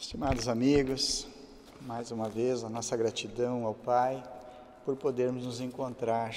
Estimados 0.00 0.46
amigos, 0.46 1.26
mais 1.80 2.12
uma 2.12 2.28
vez 2.28 2.62
a 2.62 2.68
nossa 2.68 2.96
gratidão 2.96 3.66
ao 3.66 3.74
Pai 3.74 4.22
por 4.84 4.94
podermos 4.94 5.44
nos 5.44 5.60
encontrar 5.60 6.32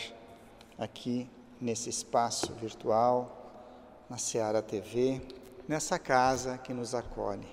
aqui 0.80 1.30
nesse 1.62 1.88
espaço 1.88 2.52
virtual, 2.54 3.54
na 4.10 4.18
Seara 4.18 4.64
TV, 4.64 5.22
nessa 5.68 6.00
casa 6.00 6.58
que 6.58 6.74
nos 6.74 6.96
acolhe. 6.96 7.48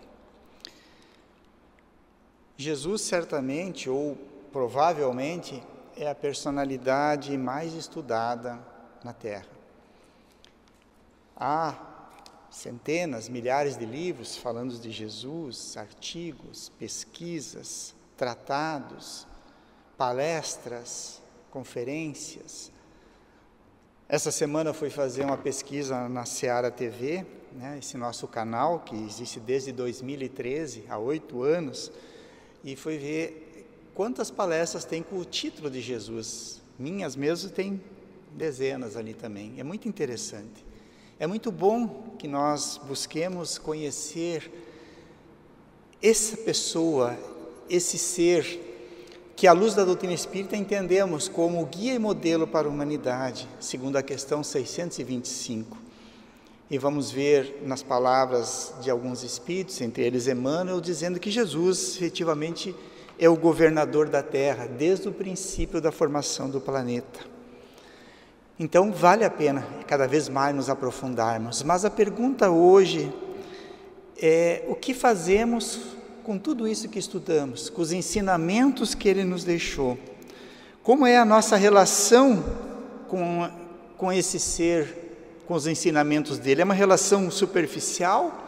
Jesus 2.57 3.03
certamente 3.03 3.91
ou 3.91 4.17
provavelmente 4.51 5.63
é 5.95 6.09
a 6.09 6.15
personalidade 6.15 7.37
mais 7.37 7.75
estudada 7.75 8.59
na 9.05 9.13
Terra. 9.13 9.47
Há 11.37 11.88
centenas, 12.51 13.29
milhares 13.29 13.77
de 13.77 13.85
livros 13.85 14.37
falando 14.37 14.79
de 14.79 14.91
Jesus, 14.91 15.77
artigos, 15.77 16.71
pesquisas, 16.79 17.95
tratados, 18.17 19.27
palestras, 19.97 21.21
conferências. 21.51 22.71
Essa 24.09 24.31
semana 24.31 24.73
fui 24.73 24.91
fazer 24.91 25.25
uma 25.25 25.37
pesquisa 25.37 26.09
na 26.09 26.25
Seara 26.25 26.71
TV, 26.71 27.27
né, 27.53 27.79
esse 27.79 27.97
nosso 27.97 28.27
canal 28.27 28.81
que 28.81 28.97
existe 28.97 29.39
desde 29.39 29.73
2013, 29.73 30.85
há 30.89 30.99
oito 30.99 31.43
anos, 31.43 31.93
e 32.65 32.75
fui 32.75 32.97
ver 32.99 33.69
quantas 33.95 34.31
palestras 34.31 34.85
tem 34.85 35.03
com 35.03 35.19
o 35.19 35.25
título 35.25 35.71
de 35.71 35.81
Jesus. 35.81 36.63
Minhas 36.79 37.17
mesmo 37.17 37.51
tem 37.51 37.83
dezenas 38.33 38.97
ali 38.97 39.13
também. 39.13 39.59
É 39.59 39.65
muito 39.65 39.89
interessante. 39.89 40.68
É 41.21 41.27
muito 41.27 41.51
bom 41.51 42.15
que 42.17 42.29
nós 42.29 42.81
busquemos 42.87 43.59
conhecer 43.59 44.49
essa 46.01 46.37
pessoa, 46.37 47.19
esse 47.69 47.99
ser 47.99 48.67
que 49.35 49.49
à 49.49 49.53
luz 49.53 49.75
da 49.75 49.85
doutrina 49.85 50.15
espírita 50.15 50.57
entendemos 50.57 51.27
como 51.27 51.67
guia 51.67 51.95
e 51.95 51.99
modelo 51.99 52.47
para 52.47 52.69
a 52.69 52.71
humanidade, 52.71 53.49
segundo 53.59 53.97
a 53.97 54.03
questão 54.03 54.45
625. 54.45 55.77
E 56.71 56.79
vamos 56.79 57.11
ver 57.11 57.63
nas 57.65 57.83
palavras 57.83 58.73
de 58.81 58.89
alguns 58.89 59.25
espíritos, 59.25 59.81
entre 59.81 60.05
eles 60.05 60.29
Emmanuel, 60.29 60.81
dizendo 60.81 61.19
que 61.19 61.33
Jesus 61.33 61.97
efetivamente 61.97 62.73
é 63.19 63.29
o 63.29 63.37
governador 63.37 64.09
da 64.09 64.23
Terra 64.23 64.67
desde 64.67 65.09
o 65.09 65.13
princípio 65.13 65.81
da 65.81 65.91
formação 65.91 66.49
do 66.49 66.61
planeta. 66.61 67.38
Então, 68.61 68.91
vale 68.91 69.25
a 69.25 69.31
pena 69.31 69.65
cada 69.87 70.09
vez 70.09 70.29
mais 70.29 70.55
nos 70.55 70.69
aprofundarmos. 70.69 71.63
Mas 71.63 71.85
a 71.85 71.91
pergunta 71.91 72.51
hoje 72.51 73.13
é: 74.21 74.65
o 74.67 74.75
que 74.75 74.93
fazemos 74.93 75.97
com 76.25 76.37
tudo 76.37 76.67
isso 76.67 76.89
que 76.89 76.99
estudamos, 76.99 77.71
com 77.71 77.81
os 77.81 77.93
ensinamentos 77.93 78.97
que 78.97 79.09
ele 79.09 79.23
nos 79.23 79.45
deixou? 79.45 79.97
Como 80.83 81.07
é 81.07 81.17
a 81.17 81.25
nossa 81.25 81.55
relação 81.55 82.45
com, 83.07 83.49
com 83.97 84.13
esse 84.13 84.41
ser, 84.41 85.43
com 85.47 85.55
os 85.55 85.69
ensinamentos 85.69 86.37
dele? 86.39 86.63
É 86.63 86.65
uma 86.65 86.75
relação 86.75 87.31
superficial 87.31 88.45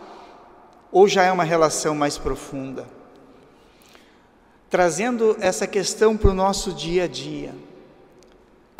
ou 0.90 1.06
já 1.06 1.22
é 1.22 1.30
uma 1.30 1.44
relação 1.44 1.94
mais 1.94 2.18
profunda? 2.18 2.84
Trazendo 4.68 5.36
essa 5.40 5.68
questão 5.68 6.16
para 6.16 6.30
o 6.30 6.34
nosso 6.34 6.72
dia 6.72 7.04
a 7.04 7.06
dia. 7.06 7.54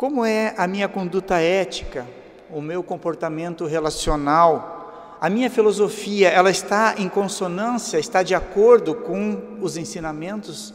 Como 0.01 0.25
é 0.25 0.55
a 0.57 0.65
minha 0.65 0.89
conduta 0.89 1.39
ética, 1.39 2.07
o 2.49 2.59
meu 2.59 2.81
comportamento 2.81 3.67
relacional, 3.67 5.15
a 5.21 5.29
minha 5.29 5.47
filosofia, 5.47 6.27
ela 6.29 6.49
está 6.49 6.95
em 6.97 7.07
consonância, 7.07 7.99
está 7.99 8.23
de 8.23 8.33
acordo 8.33 8.95
com 8.95 9.59
os 9.61 9.77
ensinamentos, 9.77 10.73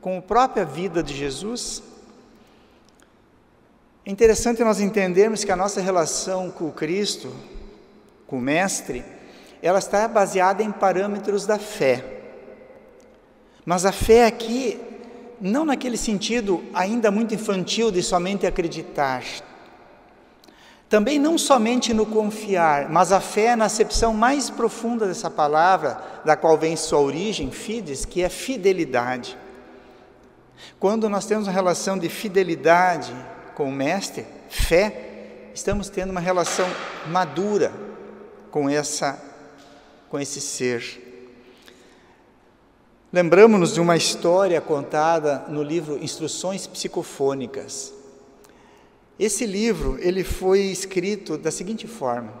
com 0.00 0.18
a 0.18 0.22
própria 0.22 0.64
vida 0.64 1.02
de 1.02 1.12
Jesus? 1.12 1.82
É 4.06 4.12
interessante 4.12 4.62
nós 4.62 4.78
entendermos 4.78 5.42
que 5.42 5.50
a 5.50 5.56
nossa 5.56 5.80
relação 5.80 6.48
com 6.48 6.68
o 6.68 6.72
Cristo, 6.72 7.34
com 8.28 8.38
o 8.38 8.40
Mestre, 8.40 9.04
ela 9.60 9.80
está 9.80 10.06
baseada 10.06 10.62
em 10.62 10.70
parâmetros 10.70 11.46
da 11.46 11.58
fé. 11.58 12.04
Mas 13.66 13.84
a 13.84 13.90
fé 13.90 14.24
aqui 14.24 14.80
não 15.42 15.64
naquele 15.64 15.96
sentido 15.96 16.62
ainda 16.72 17.10
muito 17.10 17.34
infantil 17.34 17.90
de 17.90 18.00
somente 18.00 18.46
acreditar. 18.46 19.24
Também 20.88 21.18
não 21.18 21.36
somente 21.36 21.92
no 21.92 22.06
confiar, 22.06 22.88
mas 22.88 23.10
a 23.10 23.20
fé 23.20 23.46
é 23.46 23.56
na 23.56 23.64
acepção 23.64 24.14
mais 24.14 24.48
profunda 24.48 25.06
dessa 25.06 25.28
palavra, 25.28 26.00
da 26.24 26.36
qual 26.36 26.56
vem 26.56 26.76
sua 26.76 27.00
origem, 27.00 27.50
fides, 27.50 28.04
que 28.04 28.22
é 28.22 28.28
fidelidade. 28.28 29.36
Quando 30.78 31.08
nós 31.08 31.26
temos 31.26 31.48
uma 31.48 31.52
relação 31.52 31.98
de 31.98 32.08
fidelidade 32.08 33.12
com 33.56 33.68
o 33.68 33.72
Mestre, 33.72 34.24
fé, 34.48 35.50
estamos 35.52 35.88
tendo 35.88 36.10
uma 36.10 36.20
relação 36.20 36.68
madura 37.08 37.72
com 38.50 38.70
essa 38.70 39.20
com 40.08 40.20
esse 40.20 40.42
ser. 40.42 41.11
Lembramos-nos 43.14 43.74
de 43.74 43.80
uma 43.80 43.94
história 43.94 44.58
contada 44.58 45.44
no 45.46 45.62
livro 45.62 46.02
Instruções 46.02 46.66
Psicofônicas. 46.66 47.92
Esse 49.18 49.44
livro 49.44 49.98
ele 50.00 50.24
foi 50.24 50.60
escrito 50.60 51.36
da 51.36 51.50
seguinte 51.50 51.86
forma: 51.86 52.32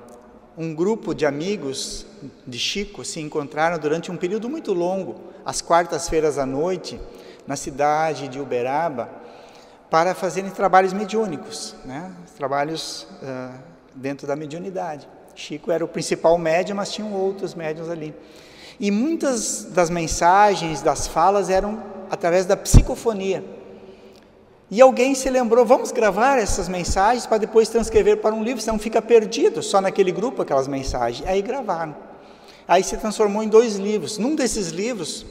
um 0.56 0.74
grupo 0.74 1.14
de 1.14 1.26
amigos 1.26 2.06
de 2.46 2.58
Chico 2.58 3.04
se 3.04 3.20
encontraram 3.20 3.78
durante 3.78 4.10
um 4.10 4.16
período 4.16 4.48
muito 4.48 4.72
longo, 4.72 5.20
às 5.44 5.60
quartas-feiras 5.60 6.38
à 6.38 6.46
noite, 6.46 6.98
na 7.46 7.54
cidade 7.54 8.26
de 8.26 8.40
Uberaba, 8.40 9.10
para 9.90 10.14
fazerem 10.14 10.50
trabalhos 10.50 10.94
mediúnicos, 10.94 11.74
né? 11.84 12.10
trabalhos 12.38 13.06
uh, 13.22 13.58
dentro 13.94 14.26
da 14.26 14.34
mediunidade. 14.34 15.06
Chico 15.34 15.70
era 15.70 15.84
o 15.84 15.88
principal 15.88 16.38
médium, 16.38 16.76
mas 16.76 16.90
tinham 16.90 17.12
outros 17.12 17.54
médiums 17.54 17.90
ali. 17.90 18.14
E 18.82 18.90
muitas 18.90 19.68
das 19.70 19.88
mensagens, 19.88 20.82
das 20.82 21.06
falas 21.06 21.48
eram 21.48 21.80
através 22.10 22.46
da 22.46 22.56
psicofonia. 22.56 23.44
E 24.68 24.80
alguém 24.80 25.14
se 25.14 25.30
lembrou, 25.30 25.64
vamos 25.64 25.92
gravar 25.92 26.36
essas 26.36 26.68
mensagens 26.68 27.24
para 27.24 27.38
depois 27.38 27.68
transcrever 27.68 28.16
para 28.16 28.34
um 28.34 28.42
livro, 28.42 28.60
senão 28.60 28.80
fica 28.80 29.00
perdido 29.00 29.62
só 29.62 29.80
naquele 29.80 30.10
grupo 30.10 30.42
aquelas 30.42 30.66
mensagens. 30.66 31.24
Aí 31.28 31.40
gravaram. 31.40 31.94
Aí 32.66 32.82
se 32.82 32.96
transformou 32.96 33.44
em 33.44 33.48
dois 33.48 33.76
livros. 33.76 34.18
Num 34.18 34.34
desses 34.34 34.70
livros, 34.70 35.24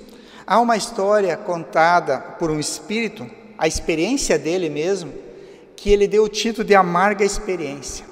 há 0.47 0.57
uma 0.57 0.77
história 0.77 1.35
contada 1.35 2.19
por 2.19 2.49
um 2.49 2.57
espírito, 2.57 3.29
a 3.57 3.67
experiência 3.67 4.39
dele 4.39 4.69
mesmo, 4.69 5.11
que 5.75 5.89
ele 5.89 6.07
deu 6.07 6.23
o 6.23 6.29
título 6.29 6.65
de 6.65 6.73
Amarga 6.73 7.25
Experiência. 7.25 8.10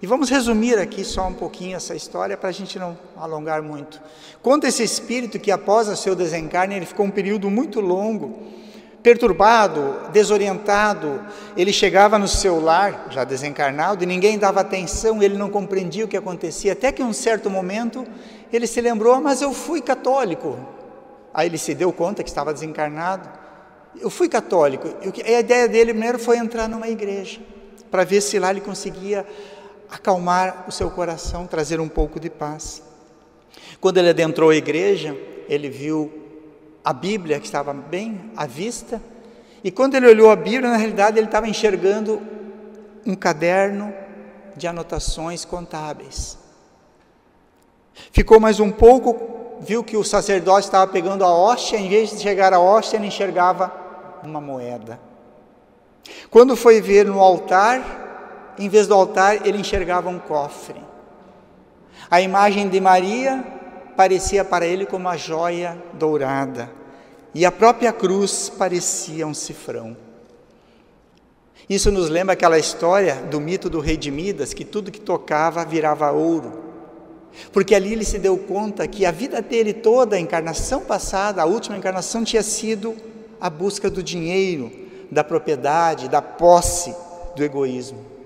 E 0.00 0.06
vamos 0.06 0.30
resumir 0.30 0.78
aqui 0.78 1.04
só 1.04 1.26
um 1.26 1.34
pouquinho 1.34 1.76
essa 1.76 1.92
história 1.92 2.36
para 2.36 2.50
a 2.50 2.52
gente 2.52 2.78
não 2.78 2.96
alongar 3.16 3.62
muito. 3.62 4.00
Conta 4.40 4.68
esse 4.68 4.84
espírito 4.84 5.40
que 5.40 5.50
após 5.50 5.88
o 5.88 5.96
seu 5.96 6.14
desencarne 6.14 6.76
ele 6.76 6.86
ficou 6.86 7.04
um 7.04 7.10
período 7.10 7.50
muito 7.50 7.80
longo, 7.80 8.38
perturbado, 9.02 10.08
desorientado. 10.12 11.20
Ele 11.56 11.72
chegava 11.72 12.16
no 12.16 12.28
seu 12.28 12.60
lar, 12.60 13.08
já 13.10 13.24
desencarnado, 13.24 14.04
e 14.04 14.06
ninguém 14.06 14.38
dava 14.38 14.60
atenção, 14.60 15.20
ele 15.20 15.36
não 15.36 15.50
compreendia 15.50 16.04
o 16.04 16.08
que 16.08 16.16
acontecia, 16.16 16.74
até 16.74 16.92
que 16.92 17.02
em 17.02 17.04
um 17.04 17.12
certo 17.12 17.50
momento 17.50 18.06
ele 18.52 18.68
se 18.68 18.80
lembrou: 18.80 19.14
ah, 19.14 19.20
Mas 19.20 19.42
eu 19.42 19.52
fui 19.52 19.82
católico. 19.82 20.56
Aí 21.34 21.48
ele 21.48 21.58
se 21.58 21.74
deu 21.74 21.92
conta 21.92 22.22
que 22.22 22.30
estava 22.30 22.54
desencarnado. 22.54 23.28
Eu 24.00 24.10
fui 24.10 24.28
católico. 24.28 24.86
A 25.24 25.40
ideia 25.40 25.66
dele 25.66 25.92
primeiro 25.92 26.20
foi 26.20 26.36
entrar 26.36 26.68
numa 26.68 26.88
igreja, 26.88 27.40
para 27.90 28.04
ver 28.04 28.20
se 28.20 28.38
lá 28.38 28.50
ele 28.50 28.60
conseguia 28.60 29.26
acalmar 29.90 30.64
o 30.68 30.72
seu 30.72 30.90
coração, 30.90 31.46
trazer 31.46 31.80
um 31.80 31.88
pouco 31.88 32.20
de 32.20 32.28
paz. 32.28 32.82
Quando 33.80 33.98
ele 33.98 34.10
adentrou 34.10 34.50
a 34.50 34.56
igreja, 34.56 35.16
ele 35.48 35.68
viu 35.68 36.12
a 36.84 36.92
Bíblia 36.92 37.38
que 37.40 37.46
estava 37.46 37.72
bem 37.72 38.30
à 38.36 38.46
vista, 38.46 39.00
e 39.62 39.70
quando 39.70 39.94
ele 39.96 40.06
olhou 40.06 40.30
a 40.30 40.36
Bíblia, 40.36 40.70
na 40.70 40.76
realidade 40.76 41.18
ele 41.18 41.26
estava 41.26 41.48
enxergando 41.48 42.22
um 43.04 43.14
caderno 43.14 43.92
de 44.56 44.66
anotações 44.66 45.44
contábeis. 45.44 46.38
Ficou 48.12 48.38
mais 48.38 48.60
um 48.60 48.70
pouco, 48.70 49.58
viu 49.60 49.82
que 49.82 49.96
o 49.96 50.04
sacerdote 50.04 50.66
estava 50.66 50.90
pegando 50.90 51.24
a 51.24 51.34
hóstia, 51.34 51.76
em 51.76 51.88
vez 51.88 52.10
de 52.10 52.20
chegar 52.20 52.52
a 52.52 52.60
hóstia, 52.60 52.96
ele 52.96 53.06
enxergava 53.06 53.72
uma 54.22 54.40
moeda. 54.40 55.00
Quando 56.30 56.56
foi 56.56 56.80
ver 56.80 57.06
no 57.06 57.20
altar, 57.20 58.07
em 58.58 58.68
vez 58.68 58.86
do 58.86 58.94
altar, 58.94 59.46
ele 59.46 59.58
enxergava 59.58 60.08
um 60.08 60.18
cofre. 60.18 60.80
A 62.10 62.20
imagem 62.20 62.68
de 62.68 62.80
Maria 62.80 63.44
parecia 63.96 64.44
para 64.44 64.66
ele 64.66 64.86
como 64.86 65.06
uma 65.06 65.16
joia 65.16 65.76
dourada, 65.94 66.70
e 67.34 67.44
a 67.44 67.52
própria 67.52 67.92
cruz 67.92 68.48
parecia 68.48 69.26
um 69.26 69.34
cifrão. 69.34 69.96
Isso 71.68 71.92
nos 71.92 72.08
lembra 72.08 72.32
aquela 72.32 72.58
história 72.58 73.16
do 73.16 73.38
mito 73.38 73.68
do 73.68 73.78
rei 73.78 73.96
de 73.96 74.10
Midas, 74.10 74.54
que 74.54 74.64
tudo 74.64 74.90
que 74.90 75.00
tocava 75.00 75.64
virava 75.64 76.10
ouro. 76.10 76.64
Porque 77.52 77.74
ali 77.74 77.92
ele 77.92 78.06
se 78.06 78.18
deu 78.18 78.38
conta 78.38 78.88
que 78.88 79.04
a 79.04 79.10
vida 79.10 79.42
dele 79.42 79.74
toda, 79.74 80.16
a 80.16 80.20
encarnação 80.20 80.80
passada, 80.80 81.42
a 81.42 81.44
última 81.44 81.76
encarnação, 81.76 82.24
tinha 82.24 82.42
sido 82.42 82.96
a 83.38 83.50
busca 83.50 83.90
do 83.90 84.02
dinheiro, 84.02 84.72
da 85.10 85.22
propriedade, 85.22 86.08
da 86.08 86.22
posse, 86.22 86.94
do 87.36 87.44
egoísmo. 87.44 88.17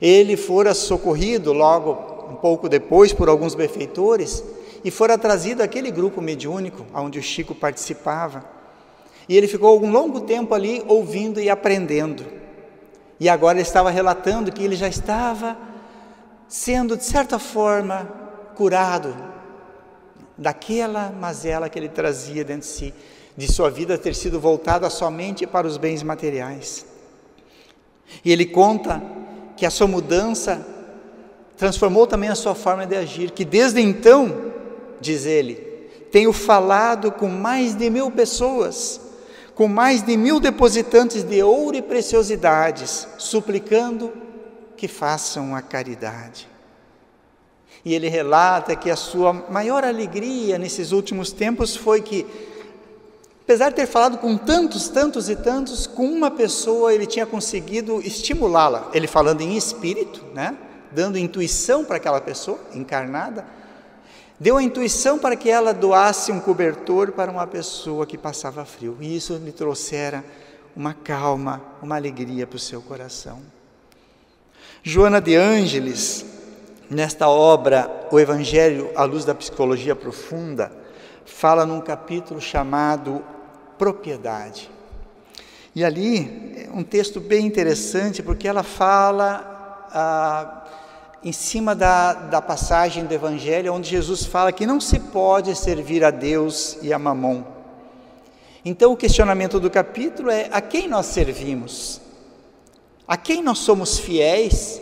Ele 0.00 0.36
fora 0.36 0.74
socorrido 0.74 1.52
logo 1.52 2.14
um 2.30 2.34
pouco 2.34 2.68
depois 2.68 3.12
por 3.12 3.28
alguns 3.28 3.54
benfeitores 3.54 4.42
e 4.84 4.90
fora 4.90 5.16
trazido 5.16 5.62
aquele 5.62 5.90
grupo 5.90 6.20
mediúnico 6.20 6.84
onde 6.94 7.18
o 7.18 7.22
Chico 7.22 7.54
participava. 7.54 8.44
E 9.28 9.36
ele 9.36 9.48
ficou 9.48 9.82
um 9.82 9.90
longo 9.90 10.20
tempo 10.20 10.54
ali 10.54 10.82
ouvindo 10.86 11.40
e 11.40 11.48
aprendendo. 11.48 12.24
E 13.18 13.28
agora 13.28 13.58
ele 13.58 13.66
estava 13.66 13.90
relatando 13.90 14.52
que 14.52 14.62
ele 14.62 14.76
já 14.76 14.88
estava 14.88 15.56
sendo, 16.46 16.96
de 16.96 17.04
certa 17.04 17.38
forma, 17.38 18.08
curado 18.54 19.14
daquela 20.36 21.10
mazela 21.10 21.68
que 21.68 21.78
ele 21.78 21.88
trazia 21.88 22.44
dentro 22.44 22.68
de 22.68 22.74
si, 22.74 22.94
de 23.36 23.50
sua 23.50 23.70
vida 23.70 23.96
ter 23.96 24.14
sido 24.14 24.38
voltada 24.38 24.90
somente 24.90 25.46
para 25.46 25.66
os 25.66 25.76
bens 25.76 26.02
materiais. 26.02 26.84
E 28.24 28.30
ele 28.30 28.44
conta 28.44 29.02
que 29.56 29.66
a 29.66 29.70
sua 29.70 29.86
mudança 29.86 30.64
transformou 31.56 32.06
também 32.06 32.28
a 32.28 32.34
sua 32.34 32.54
forma 32.54 32.86
de 32.86 32.96
agir, 32.96 33.30
que 33.30 33.44
desde 33.44 33.80
então, 33.80 34.52
diz 35.00 35.26
ele, 35.26 35.54
tenho 36.10 36.32
falado 36.32 37.10
com 37.10 37.28
mais 37.28 37.74
de 37.74 37.90
mil 37.90 38.10
pessoas, 38.10 39.00
com 39.54 39.68
mais 39.68 40.02
de 40.02 40.16
mil 40.16 40.40
depositantes 40.40 41.22
de 41.22 41.42
ouro 41.42 41.76
e 41.76 41.82
preciosidades, 41.82 43.06
suplicando 43.18 44.12
que 44.76 44.88
façam 44.88 45.54
a 45.54 45.62
caridade. 45.62 46.48
E 47.84 47.94
ele 47.94 48.08
relata 48.08 48.74
que 48.74 48.90
a 48.90 48.96
sua 48.96 49.32
maior 49.32 49.84
alegria 49.84 50.58
nesses 50.58 50.90
últimos 50.90 51.32
tempos 51.32 51.76
foi 51.76 52.00
que, 52.00 52.24
apesar 53.44 53.68
de 53.68 53.76
ter 53.76 53.86
falado 53.86 54.18
com 54.18 54.36
tantos, 54.38 54.88
tantos 54.88 55.28
e 55.28 55.36
tantos, 55.36 55.86
com 55.86 56.06
uma 56.06 56.30
pessoa 56.30 56.94
ele 56.94 57.06
tinha 57.06 57.26
conseguido 57.26 58.00
estimulá-la. 58.00 58.90
Ele 58.94 59.06
falando 59.06 59.42
em 59.42 59.56
espírito, 59.56 60.24
né? 60.34 60.56
dando 60.90 61.18
intuição 61.18 61.84
para 61.84 61.96
aquela 61.96 62.20
pessoa 62.20 62.58
encarnada, 62.72 63.44
deu 64.40 64.56
a 64.56 64.62
intuição 64.62 65.18
para 65.18 65.36
que 65.36 65.50
ela 65.50 65.74
doasse 65.74 66.32
um 66.32 66.40
cobertor 66.40 67.12
para 67.12 67.30
uma 67.30 67.46
pessoa 67.46 68.06
que 68.06 68.16
passava 68.16 68.64
frio. 68.64 68.96
E 69.00 69.16
isso 69.16 69.36
lhe 69.36 69.52
trouxera 69.52 70.24
uma 70.74 70.94
calma, 70.94 71.60
uma 71.82 71.96
alegria 71.96 72.46
para 72.46 72.56
o 72.56 72.60
seu 72.60 72.80
coração. 72.80 73.40
Joana 74.82 75.20
de 75.20 75.36
Ângeles, 75.36 76.24
nesta 76.88 77.28
obra, 77.28 78.08
O 78.10 78.18
Evangelho 78.18 78.90
à 78.96 79.04
Luz 79.04 79.24
da 79.24 79.34
Psicologia 79.34 79.94
Profunda, 79.94 80.72
fala 81.24 81.66
num 81.66 81.80
capítulo 81.80 82.40
chamado 82.40 83.22
Propriedade. 83.78 84.70
E 85.74 85.84
ali, 85.84 86.68
um 86.72 86.84
texto 86.84 87.20
bem 87.20 87.46
interessante, 87.46 88.22
porque 88.22 88.46
ela 88.46 88.62
fala 88.62 89.88
ah, 89.92 90.64
em 91.22 91.32
cima 91.32 91.74
da, 91.74 92.12
da 92.12 92.42
passagem 92.42 93.04
do 93.06 93.14
Evangelho, 93.14 93.72
onde 93.72 93.88
Jesus 93.88 94.24
fala 94.24 94.52
que 94.52 94.66
não 94.66 94.80
se 94.80 95.00
pode 95.00 95.56
servir 95.56 96.04
a 96.04 96.10
Deus 96.10 96.78
e 96.82 96.92
a 96.92 96.98
Mamon. 96.98 97.42
Então, 98.64 98.92
o 98.92 98.96
questionamento 98.96 99.58
do 99.58 99.70
capítulo 99.70 100.30
é: 100.30 100.48
a 100.52 100.60
quem 100.60 100.88
nós 100.88 101.06
servimos? 101.06 102.00
A 103.06 103.16
quem 103.16 103.42
nós 103.42 103.58
somos 103.58 103.98
fiéis? 103.98 104.80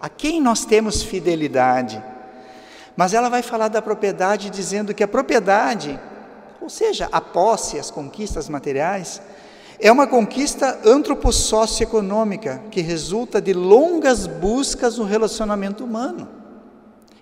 A 0.00 0.08
quem 0.08 0.40
nós 0.40 0.64
temos 0.64 1.02
fidelidade? 1.02 2.02
Mas 2.96 3.14
ela 3.14 3.28
vai 3.28 3.42
falar 3.42 3.68
da 3.68 3.82
propriedade 3.82 4.50
dizendo 4.50 4.94
que 4.94 5.04
a 5.04 5.08
propriedade, 5.08 5.98
ou 6.68 6.70
seja, 6.70 7.08
a 7.10 7.18
posse, 7.18 7.78
as 7.78 7.90
conquistas 7.90 8.46
materiais, 8.46 9.22
é 9.80 9.90
uma 9.90 10.06
conquista 10.06 10.78
antropossocioeconômica 10.84 12.62
que 12.70 12.82
resulta 12.82 13.40
de 13.40 13.54
longas 13.54 14.26
buscas 14.26 14.98
no 14.98 15.04
relacionamento 15.06 15.82
humano. 15.82 16.28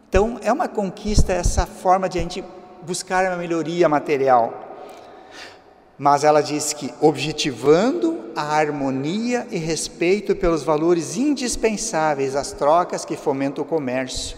Então, 0.09 0.37
é 0.43 0.53
uma 0.53 0.67
conquista 0.67 1.33
essa 1.33 1.65
forma 1.65 2.09
de 2.09 2.19
a 2.19 2.23
gente 2.23 2.43
buscar 2.85 3.25
uma 3.25 3.37
melhoria 3.37 3.89
material. 3.89 4.53
Mas 5.97 6.25
ela 6.25 6.41
diz 6.41 6.73
que 6.73 6.93
objetivando 7.01 8.33
a 8.35 8.43
harmonia 8.43 9.47
e 9.53 9.59
respeito 9.59 10.35
pelos 10.35 10.65
valores 10.65 11.17
indispensáveis 11.17 12.35
às 12.35 12.51
trocas 12.51 13.05
que 13.05 13.17
fomentam 13.17 13.63
o 13.63 13.69
comércio. 13.69 14.37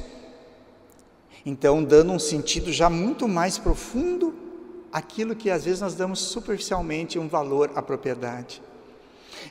Então, 1.46 1.82
dando 1.82 2.12
um 2.12 2.18
sentido 2.18 2.70
já 2.70 2.90
muito 2.90 3.26
mais 3.26 3.56
profundo 3.56 4.47
àquilo 4.92 5.34
que 5.34 5.50
às 5.50 5.64
vezes 5.64 5.80
nós 5.80 5.94
damos 5.94 6.18
superficialmente 6.18 7.18
um 7.18 7.28
valor 7.28 7.70
à 7.74 7.82
propriedade. 7.82 8.62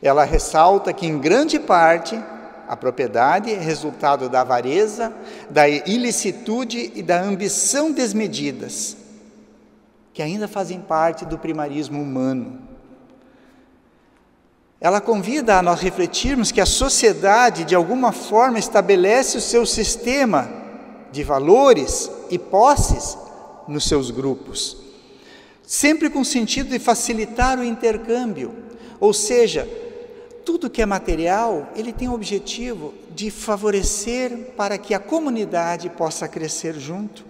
Ela 0.02 0.24
ressalta 0.24 0.94
que, 0.94 1.06
em 1.06 1.20
grande 1.20 1.60
parte, 1.60 2.20
a 2.68 2.76
propriedade 2.76 3.52
é 3.52 3.58
resultado 3.58 4.30
da 4.30 4.42
avareza, 4.42 5.14
da 5.50 5.68
ilicitude 5.68 6.92
e 6.96 7.02
da 7.02 7.22
ambição 7.22 7.92
desmedidas 7.92 8.98
que 10.18 10.24
ainda 10.24 10.48
fazem 10.48 10.82
parte 10.82 11.26
do 11.26 11.38
primarismo 11.38 12.02
humano. 12.02 12.60
Ela 14.82 15.00
convida 15.00 15.60
a 15.60 15.62
nós 15.62 15.80
refletirmos 15.80 16.52
que 16.52 16.60
a 16.60 16.66
sociedade, 16.66 17.64
de 17.64 17.76
alguma 17.76 18.12
forma, 18.12 18.58
estabelece 18.58 19.38
o 19.38 19.42
seu 19.42 19.64
sistema 19.64 20.50
de 21.12 21.24
valores 21.24 22.10
e 22.32 22.40
posses 22.40 23.16
nos 23.68 23.88
seus 23.88 24.10
grupos, 24.10 24.78
sempre 25.68 26.10
com 26.10 26.22
o 26.22 26.26
sentido 26.26 26.70
de 26.70 26.80
facilitar 26.80 27.60
o 27.60 27.64
intercâmbio, 27.64 28.56
ou 29.02 29.12
seja, 29.12 29.68
tudo 30.46 30.70
que 30.70 30.82
é 30.82 30.86
material, 30.86 31.68
ele 31.76 31.92
tem 31.92 32.08
o 32.08 32.14
objetivo 32.14 32.94
de 33.14 33.30
favorecer 33.30 34.54
para 34.56 34.78
que 34.78 34.94
a 34.94 35.00
comunidade 35.00 35.90
possa 35.90 36.26
crescer 36.26 36.80
junto. 36.80 37.26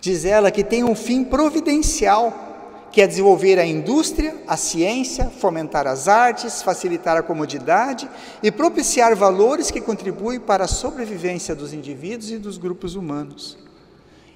Diz 0.00 0.24
ela 0.24 0.50
que 0.50 0.64
tem 0.64 0.82
um 0.82 0.94
fim 0.94 1.22
providencial, 1.22 2.46
que 2.90 3.02
é 3.02 3.06
desenvolver 3.06 3.58
a 3.58 3.66
indústria, 3.66 4.34
a 4.46 4.56
ciência, 4.56 5.26
fomentar 5.26 5.86
as 5.86 6.08
artes, 6.08 6.62
facilitar 6.62 7.18
a 7.18 7.22
comodidade 7.22 8.08
e 8.42 8.50
propiciar 8.50 9.14
valores 9.14 9.70
que 9.70 9.82
contribuem 9.82 10.40
para 10.40 10.64
a 10.64 10.68
sobrevivência 10.68 11.54
dos 11.54 11.74
indivíduos 11.74 12.30
e 12.30 12.38
dos 12.38 12.56
grupos 12.56 12.94
humanos. 12.94 13.58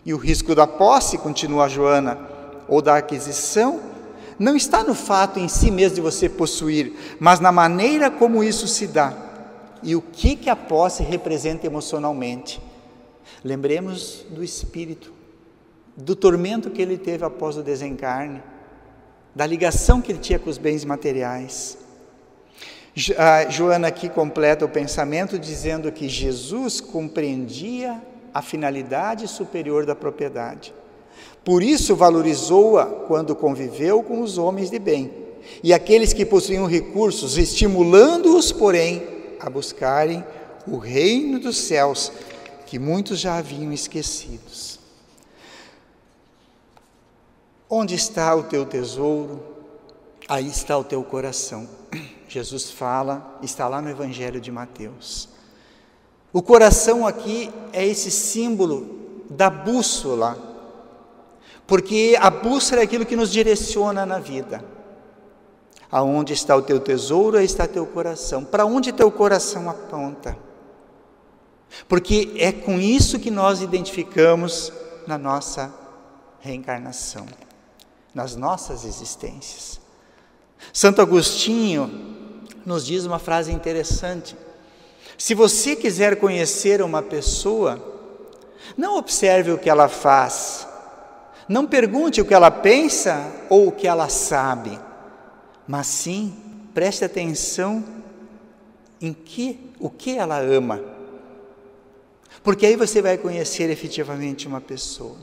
E 0.05 0.13
o 0.13 0.19
risco 0.19 0.55
da 0.55 0.67
posse, 0.67 1.17
continua 1.17 1.71
Joana, 1.71 2.32
ou 2.73 2.81
da 2.81 2.97
aquisição, 2.97 3.83
não 4.39 4.57
está 4.57 4.83
no 4.83 4.95
fato 4.95 5.39
em 5.39 5.47
si 5.47 5.71
mesmo 5.71 5.97
de 5.97 6.01
você 6.01 6.27
possuir, 6.27 6.95
mas 7.21 7.39
na 7.39 7.53
maneira 7.53 8.11
como 8.11 8.43
isso 8.43 8.67
se 8.67 8.87
dá 8.87 9.15
e 9.83 9.95
o 9.95 10.01
que, 10.01 10.35
que 10.35 10.49
a 10.49 10.57
posse 10.57 11.03
representa 11.03 11.67
emocionalmente. 11.67 12.63
Lembremos 13.45 14.25
do 14.31 14.43
espírito 14.43 15.13
do 15.95 16.17
tormento 16.17 16.71
que 16.71 16.81
ele 16.81 16.97
teve 16.97 17.23
após 17.27 17.59
o 17.59 17.63
desencarne, 17.63 18.43
da 19.35 19.45
ligação 19.45 20.01
que 20.01 20.11
ele 20.11 20.19
tinha 20.19 20.39
com 20.39 20.49
os 20.49 20.57
bens 20.57 20.83
materiais. 20.83 21.77
Joana 23.51 23.89
aqui 23.89 24.09
completa 24.09 24.65
o 24.65 24.69
pensamento 24.69 25.39
dizendo 25.39 25.93
que 25.93 26.09
Jesus 26.09 26.81
compreendia 26.81 28.01
a 28.33 28.41
finalidade 28.41 29.29
superior 29.29 29.85
da 29.85 29.95
propriedade. 29.95 30.73
Por 31.45 31.63
isso 31.63 31.97
valorizou-a 31.97 32.87
quando 32.87 33.35
conviveu 33.35 34.03
com 34.03 34.21
os 34.23 34.39
homens 34.39 34.71
de 34.71 34.79
bem 34.79 35.23
e 35.63 35.73
aqueles 35.73 36.13
que 36.13 36.25
possuíam 36.25 36.67
recursos, 36.67 37.37
estimulando-os, 37.37 38.53
porém, 38.53 39.03
a 39.41 39.51
buscarem 39.51 40.25
o 40.67 40.77
reino 40.77 41.41
dos 41.41 41.57
céus, 41.57 42.13
que 42.67 42.79
muitos 42.79 43.19
já 43.19 43.37
haviam 43.39 43.73
esquecidos. 43.73 44.79
Onde 47.69 47.95
está 47.95 48.35
o 48.35 48.45
teu 48.45 48.65
tesouro? 48.65 49.43
Aí 50.29 50.47
está 50.47 50.79
o 50.79 50.85
teu 50.85 51.03
coração. 51.03 51.69
Jesus 52.29 52.71
fala, 52.71 53.39
está 53.43 53.69
lá 53.69 53.83
no 53.83 53.91
Evangelho 53.91 54.41
de 54.41 54.51
Mateus. 54.51 55.29
O 56.33 56.41
coração 56.41 57.07
aqui 57.07 57.51
é 57.73 57.87
esse 57.87 58.11
símbolo 58.11 59.25
da 59.29 59.51
bússola, 59.51 60.52
porque 61.67 62.17
a 62.21 62.31
bússola 62.31 62.81
é 62.81 62.85
aquilo 62.85 63.07
que 63.07 63.17
nos 63.17 63.31
direciona 63.31 64.05
na 64.05 64.19
vida. 64.19 64.65
Aonde 65.91 66.33
está 66.33 66.57
o 66.57 66.63
teu 66.63 66.81
tesouro, 66.81 67.37
aí 67.37 67.45
está 67.45 67.67
teu 67.67 67.87
coração. 67.87 68.45
Para 68.45 68.65
onde 68.65 68.93
teu 68.93 69.11
coração 69.11 69.69
aponta? 69.69 70.37
Porque 71.89 72.35
é 72.39 72.51
com 72.53 72.81
isso 72.81 73.19
que 73.19 73.31
nós 73.31 73.61
identificamos 73.61 74.73
na 75.07 75.19
nossa 75.19 75.73
reencarnação 76.41 77.27
nas 78.15 78.37
nossas 78.37 78.85
existências. 78.85 79.81
Santo 80.73 81.01
Agostinho 81.01 82.45
nos 82.65 82.87
diz 82.87 83.05
uma 83.05 83.19
frase 83.19 83.53
interessante. 83.53 84.37
Se 85.19 85.35
você 85.35 85.75
quiser 85.75 86.17
conhecer 86.17 86.83
uma 86.83 87.03
pessoa, 87.03 87.91
Não 88.77 88.97
observe 88.97 89.51
o 89.51 89.59
que 89.59 89.69
ela 89.69 89.89
faz. 89.89 90.67
Não 91.53 91.67
pergunte 91.67 92.19
o 92.19 92.25
que 92.25 92.33
ela 92.33 92.51
pensa 92.51 93.31
ou 93.51 93.69
o 93.69 93.73
que 93.73 93.87
ela 93.87 94.09
sabe, 94.09 94.81
mas 95.69 95.87
sim 95.87 96.35
preste 96.73 97.05
atenção 97.05 97.85
em 98.99 99.13
que 99.13 99.71
o 99.79 99.91
que 99.91 100.17
ela 100.17 100.39
ama. 100.39 100.81
Porque 102.43 102.65
aí 102.65 102.75
você 102.75 103.03
vai 103.03 103.19
conhecer 103.19 103.69
efetivamente 103.69 104.49
uma 104.49 104.63
pessoa. 104.63 105.19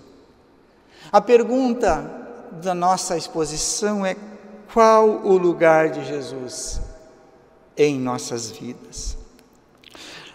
A 1.11 1.19
pergunta 1.19 2.47
da 2.61 2.75
nossa 2.75 3.17
exposição 3.17 4.05
é: 4.05 4.15
qual 4.71 5.25
o 5.25 5.35
lugar 5.35 5.89
de 5.89 6.05
Jesus 6.05 6.79
em 7.75 7.99
nossas 7.99 8.51
vidas? 8.51 9.17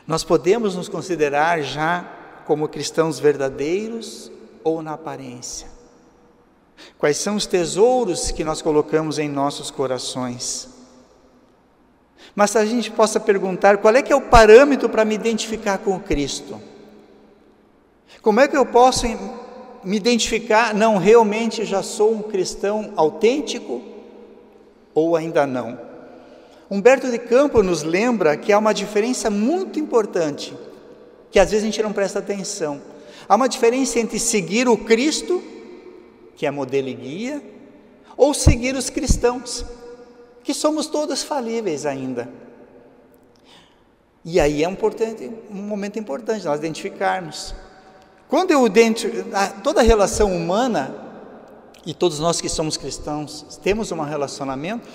Nós 0.08 0.24
podemos 0.24 0.74
nos 0.74 0.88
considerar 0.88 1.62
já 1.62 2.04
como 2.46 2.66
cristãos 2.66 3.20
verdadeiros 3.20 4.28
ou 4.64 4.82
na 4.82 4.94
aparência? 4.94 5.73
Quais 6.98 7.16
são 7.16 7.36
os 7.36 7.46
tesouros 7.46 8.30
que 8.30 8.44
nós 8.44 8.62
colocamos 8.62 9.18
em 9.18 9.28
nossos 9.28 9.70
corações? 9.70 10.68
Mas 12.34 12.56
a 12.56 12.64
gente 12.64 12.90
possa 12.90 13.20
perguntar 13.20 13.78
qual 13.78 13.94
é 13.94 14.02
que 14.02 14.12
é 14.12 14.16
o 14.16 14.22
parâmetro 14.22 14.88
para 14.88 15.04
me 15.04 15.14
identificar 15.14 15.78
com 15.78 15.98
Cristo? 16.00 16.60
Como 18.20 18.40
é 18.40 18.48
que 18.48 18.56
eu 18.56 18.66
posso 18.66 19.06
me 19.84 19.96
identificar, 19.96 20.74
não, 20.74 20.96
realmente 20.96 21.64
já 21.64 21.82
sou 21.82 22.12
um 22.12 22.22
cristão 22.22 22.92
autêntico 22.96 23.82
ou 24.94 25.14
ainda 25.14 25.46
não? 25.46 25.78
Humberto 26.70 27.10
de 27.10 27.18
Campos 27.18 27.64
nos 27.64 27.82
lembra 27.82 28.36
que 28.36 28.52
há 28.52 28.58
uma 28.58 28.72
diferença 28.72 29.28
muito 29.28 29.78
importante, 29.78 30.56
que 31.30 31.38
às 31.38 31.50
vezes 31.50 31.62
a 31.62 31.66
gente 31.66 31.82
não 31.82 31.92
presta 31.92 32.18
atenção. 32.18 32.80
Há 33.28 33.36
uma 33.36 33.48
diferença 33.48 34.00
entre 34.00 34.18
seguir 34.18 34.68
o 34.68 34.76
Cristo, 34.76 35.42
que 36.36 36.46
é 36.46 36.50
modelo 36.50 36.88
e 36.88 36.94
guia, 36.94 37.42
ou 38.16 38.34
seguir 38.34 38.74
os 38.76 38.90
cristãos, 38.90 39.64
que 40.42 40.54
somos 40.54 40.86
todos 40.86 41.22
falíveis 41.22 41.86
ainda. 41.86 42.28
E 44.24 44.40
aí 44.40 44.62
é 44.64 44.68
um, 44.68 44.76
um 45.50 45.62
momento 45.62 45.98
importante 45.98 46.44
nós 46.44 46.58
identificarmos. 46.58 47.54
Quando 48.28 48.50
eu 48.50 48.68
dentro, 48.68 49.10
toda 49.62 49.82
relação 49.82 50.34
humana, 50.34 50.94
e 51.86 51.92
todos 51.92 52.18
nós 52.18 52.40
que 52.40 52.48
somos 52.48 52.76
cristãos 52.76 53.58
temos 53.62 53.92
um 53.92 54.00
relacionamento, 54.00 54.88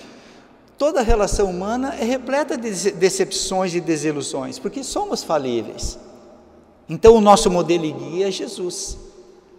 toda 0.77 1.01
relação 1.01 1.49
humana 1.49 1.95
é 1.99 2.03
repleta 2.03 2.57
de 2.57 2.91
decepções 2.91 3.75
e 3.75 3.81
desilusões, 3.81 4.57
porque 4.57 4.83
somos 4.83 5.23
falíveis. 5.23 5.99
Então 6.87 7.15
o 7.15 7.21
nosso 7.21 7.51
modelo 7.51 7.85
e 7.85 7.91
guia 7.91 8.27
é 8.29 8.31
Jesus. 8.31 8.97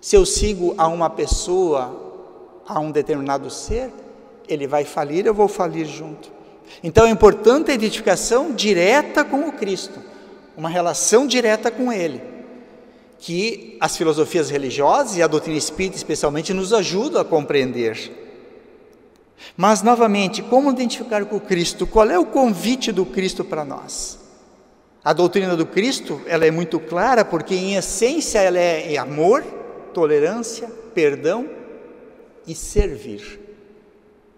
Se 0.01 0.17
eu 0.17 0.25
sigo 0.25 0.75
a 0.79 0.89
uma 0.89 1.11
pessoa, 1.11 2.63
a 2.67 2.79
um 2.81 2.91
determinado 2.91 3.51
ser, 3.51 3.93
ele 4.49 4.67
vai 4.67 4.85
falir, 4.85 5.27
eu 5.27 5.35
vou 5.35 5.49
falir 5.49 5.87
junto. 5.87 6.31
Então 6.83 7.07
é 7.07 7.11
importante 7.11 7.71
a 7.71 7.75
identificação 7.75 8.53
direta 8.53 9.25
com 9.25 9.49
o 9.49 9.53
Cristo, 9.53 10.01
uma 10.57 10.69
relação 10.69 11.27
direta 11.27 11.71
com 11.71 11.93
Ele 11.93 12.31
que 13.21 13.77
as 13.79 13.97
filosofias 13.97 14.51
religiosas 14.51 15.17
e 15.17 15.23
a 15.23 15.27
doutrina 15.27 15.59
espírita 15.59 15.97
especialmente 15.97 16.55
nos 16.55 16.73
ajudam 16.73 17.21
a 17.21 17.25
compreender. 17.25 18.11
Mas 19.57 19.83
novamente, 19.83 20.43
como 20.43 20.71
identificar 20.71 21.25
com 21.27 21.37
o 21.37 21.41
Cristo? 21.41 21.87
Qual 21.87 22.11
é 22.11 22.19
o 22.19 22.25
convite 22.25 22.91
do 22.91 23.05
Cristo 23.05 23.45
para 23.45 23.65
nós? 23.65 24.19
A 25.05 25.13
doutrina 25.13 25.57
do 25.57 25.67
Cristo, 25.67 26.21
ela 26.27 26.47
é 26.47 26.51
muito 26.51 26.81
clara 26.81 27.25
porque 27.25 27.55
em 27.55 27.75
essência 27.75 28.39
ela 28.39 28.59
é 28.59 28.97
amor, 28.97 29.45
tolerância, 29.93 30.71
perdão 30.95 31.49
e 32.47 32.55
servir. 32.55 33.41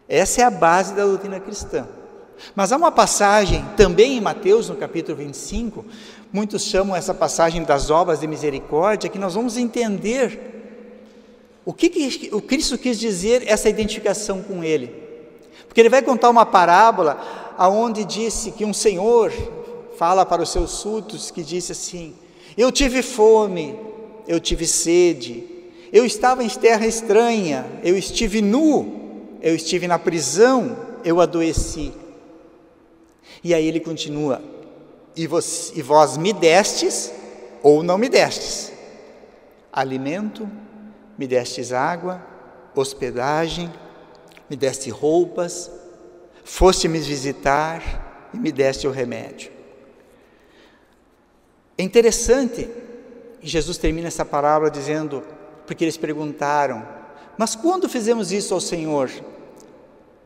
Essa 0.08 0.42
é 0.42 0.44
a 0.44 0.50
base 0.50 0.94
da 0.94 1.04
doutrina 1.04 1.40
cristã. 1.40 1.86
Mas 2.54 2.72
há 2.72 2.76
uma 2.76 2.90
passagem 2.90 3.64
também 3.76 4.16
em 4.16 4.20
Mateus, 4.20 4.68
no 4.68 4.76
capítulo 4.76 5.16
25, 5.16 5.84
muitos 6.32 6.62
chamam 6.62 6.96
essa 6.96 7.14
passagem 7.14 7.62
das 7.62 7.90
obras 7.90 8.20
de 8.20 8.26
misericórdia, 8.26 9.08
que 9.08 9.18
nós 9.18 9.34
vamos 9.34 9.56
entender 9.56 10.50
o 11.64 11.72
que, 11.72 11.88
que 11.88 12.30
o 12.32 12.40
Cristo 12.40 12.76
quis 12.76 12.98
dizer 12.98 13.44
essa 13.46 13.68
identificação 13.68 14.42
com 14.42 14.64
Ele. 14.64 15.02
Porque 15.68 15.80
ele 15.80 15.88
vai 15.88 16.02
contar 16.02 16.28
uma 16.28 16.44
parábola 16.44 17.54
aonde 17.56 18.04
disse 18.04 18.50
que 18.50 18.64
um 18.64 18.74
senhor 18.74 19.32
fala 19.96 20.26
para 20.26 20.42
os 20.42 20.50
seus 20.50 20.70
súditos 20.72 21.30
que 21.30 21.42
disse 21.42 21.72
assim: 21.72 22.14
Eu 22.56 22.70
tive 22.70 23.02
fome, 23.02 23.78
eu 24.32 24.40
tive 24.40 24.66
sede, 24.66 25.44
eu 25.92 26.06
estava 26.06 26.42
em 26.42 26.48
terra 26.48 26.86
estranha, 26.86 27.66
eu 27.84 27.98
estive 27.98 28.40
nu, 28.40 29.36
eu 29.42 29.54
estive 29.54 29.86
na 29.86 29.98
prisão, 29.98 30.74
eu 31.04 31.20
adoeci. 31.20 31.92
E 33.44 33.52
aí 33.52 33.68
ele 33.68 33.78
continua: 33.78 34.42
e 35.14 35.26
vós, 35.26 35.70
e 35.76 35.82
vós 35.82 36.16
me 36.16 36.32
destes 36.32 37.12
ou 37.62 37.82
não 37.82 37.98
me 37.98 38.08
destes? 38.08 38.72
Alimento, 39.70 40.48
me 41.18 41.26
destes 41.26 41.70
água, 41.70 42.24
hospedagem, 42.74 43.70
me 44.48 44.56
deste 44.56 44.88
roupas, 44.88 45.70
foste 46.42 46.88
me 46.88 47.00
visitar 47.00 48.30
e 48.32 48.38
me 48.38 48.50
deste 48.50 48.86
o 48.86 48.90
remédio. 48.90 49.52
É 51.76 51.82
interessante, 51.82 52.66
Jesus 53.42 53.76
termina 53.78 54.08
essa 54.08 54.24
parábola 54.24 54.70
dizendo, 54.70 55.22
porque 55.66 55.84
eles 55.84 55.96
perguntaram, 55.96 56.86
mas 57.36 57.54
quando 57.54 57.88
fizemos 57.88 58.30
isso 58.30 58.54
ao 58.54 58.60
Senhor? 58.60 59.10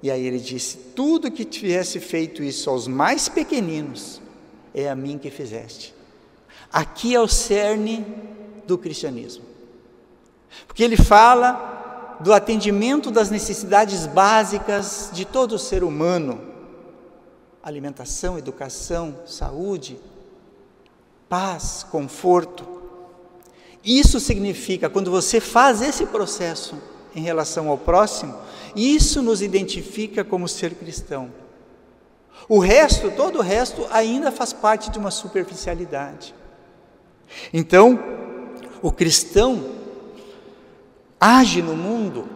E 0.03 0.11
aí 0.11 0.27
ele 0.27 0.39
disse: 0.39 0.77
Tudo 0.95 1.31
que 1.31 1.45
tivesse 1.45 1.99
feito 2.01 2.43
isso 2.43 2.69
aos 2.69 2.87
mais 2.87 3.29
pequeninos, 3.29 4.21
é 4.75 4.89
a 4.91 4.95
mim 4.95 5.19
que 5.19 5.31
fizeste. 5.31 5.95
Aqui 6.73 7.15
é 7.15 7.21
o 7.21 7.29
cerne 7.29 8.05
do 8.67 8.77
cristianismo. 8.77 9.45
Porque 10.67 10.83
ele 10.83 10.97
fala 10.97 12.19
do 12.21 12.33
atendimento 12.33 13.11
das 13.11 13.31
necessidades 13.31 14.07
básicas 14.07 15.11
de 15.13 15.25
todo 15.25 15.59
ser 15.59 15.83
humano: 15.83 16.41
alimentação, 17.63 18.39
educação, 18.39 19.21
saúde, 19.27 19.99
paz, 21.29 21.85
conforto. 21.91 22.76
Isso 23.87 24.19
significa, 24.19 24.91
quando 24.91 25.13
você 25.13 25.39
faz 25.39 25.81
esse 25.81 26.07
processo 26.07 26.75
em 27.15 27.21
relação 27.21 27.69
ao 27.69 27.79
próximo, 27.79 28.35
isso 28.75 29.23
nos 29.23 29.41
identifica 29.41 30.25
como 30.25 30.49
ser 30.49 30.75
cristão. 30.75 31.31
O 32.49 32.59
resto, 32.59 33.13
todo 33.13 33.39
o 33.39 33.43
resto, 33.43 33.87
ainda 33.93 34.33
faz 34.33 34.53
parte 34.53 34.91
de 34.91 34.99
uma 34.99 35.13
superficialidade. 35.13 36.35
Então, 37.53 37.99
o 38.83 38.91
cristão 38.91 39.65
age 41.21 41.63
no 41.63 41.77
mundo 41.77 42.29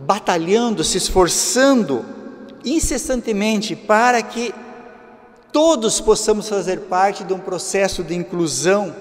batalhando, 0.00 0.84
se 0.84 0.98
esforçando 0.98 2.04
incessantemente 2.64 3.74
para 3.74 4.22
que 4.22 4.54
todos 5.50 5.98
possamos 5.98 6.48
fazer 6.48 6.80
parte 6.80 7.24
de 7.24 7.32
um 7.32 7.38
processo 7.38 8.04
de 8.04 8.14
inclusão, 8.14 8.94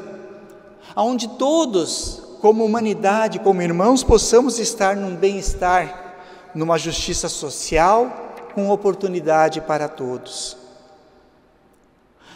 onde 1.04 1.28
todos, 1.28 2.22
como 2.42 2.66
humanidade, 2.66 3.40
como 3.40 3.62
irmãos, 3.62 4.04
possamos 4.04 4.60
estar 4.60 4.96
num 4.96 5.16
bem-estar, 5.16 6.18
numa 6.54 6.78
justiça 6.78 7.30
social 7.30 8.36
com 8.54 8.70
oportunidade 8.70 9.62
para 9.62 9.88
todos. 9.88 10.58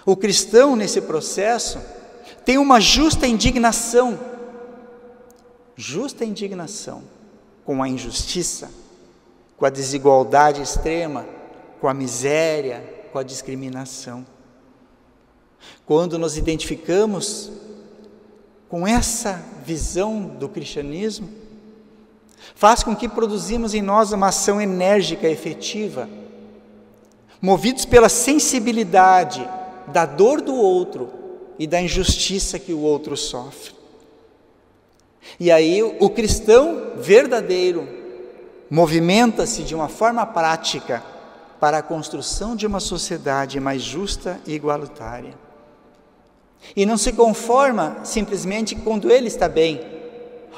O 0.06 0.16
cristão, 0.16 0.76
nesse 0.76 1.02
processo, 1.02 1.80
tem 2.46 2.58
uma 2.58 2.80
justa 2.80 3.26
indignação, 3.26 4.20
justa 5.76 6.26
indignação 6.26 7.04
com 7.66 7.82
a 7.82 7.88
injustiça, 7.88 8.70
com 9.58 9.66
a 9.66 9.70
desigualdade 9.70 10.62
extrema, 10.62 11.26
com 11.80 11.88
a 11.88 11.94
miséria, 11.94 13.08
com 13.12 13.20
a 13.20 13.24
discriminação. 13.24 14.26
Quando 15.86 16.20
nos 16.20 16.38
identificamos 16.38 17.52
com 18.74 18.88
essa 18.88 19.40
visão 19.64 20.20
do 20.24 20.50
cristianismo, 20.50 21.30
faz 22.56 22.82
com 22.82 22.96
que 22.96 23.08
produzimos 23.08 23.76
em 23.76 23.84
nós 23.84 24.12
uma 24.12 24.30
ação 24.30 24.60
enérgica, 24.60 25.30
efetiva, 25.30 26.10
movidos 27.40 27.86
pela 27.86 28.10
sensibilidade 28.10 29.48
da 29.90 30.08
dor 30.08 30.42
do 30.42 30.56
outro 30.56 31.08
e 31.60 31.68
da 31.68 31.80
injustiça 31.80 32.58
que 32.58 32.74
o 32.74 32.80
outro 32.80 33.16
sofre. 33.16 33.76
E 35.40 35.52
aí 35.52 35.84
o 35.84 36.10
cristão 36.10 36.94
verdadeiro 36.98 37.88
movimenta-se 38.72 39.62
de 39.62 39.76
uma 39.76 39.88
forma 39.88 40.26
prática 40.26 41.04
para 41.60 41.78
a 41.78 41.84
construção 41.84 42.56
de 42.56 42.66
uma 42.66 42.80
sociedade 42.80 43.60
mais 43.60 43.84
justa 43.84 44.42
e 44.48 44.54
igualitária. 44.54 45.43
E 46.76 46.86
não 46.86 46.98
se 46.98 47.14
conforma 47.14 47.98
simplesmente 48.04 48.76
quando 48.76 49.12
ele 49.12 49.28
está 49.28 49.48
bem, 49.48 49.82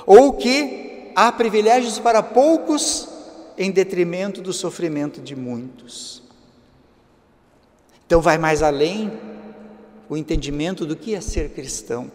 ou 0.05 0.33
que 0.33 1.12
há 1.15 1.31
privilégios 1.31 2.00
para 2.00 2.21
poucos 2.21 3.07
em 3.57 3.71
detrimento 3.71 4.41
do 4.41 4.53
sofrimento 4.53 5.21
de 5.21 5.35
muitos. 5.35 6.21
Então 8.05 8.21
vai 8.21 8.38
mais 8.38 8.62
além 8.62 9.12
o 10.07 10.15
entendimento 10.15 10.85
do 10.85 10.95
que 10.95 11.15
é 11.15 11.21
ser 11.21 11.50
cristão. 11.50 12.12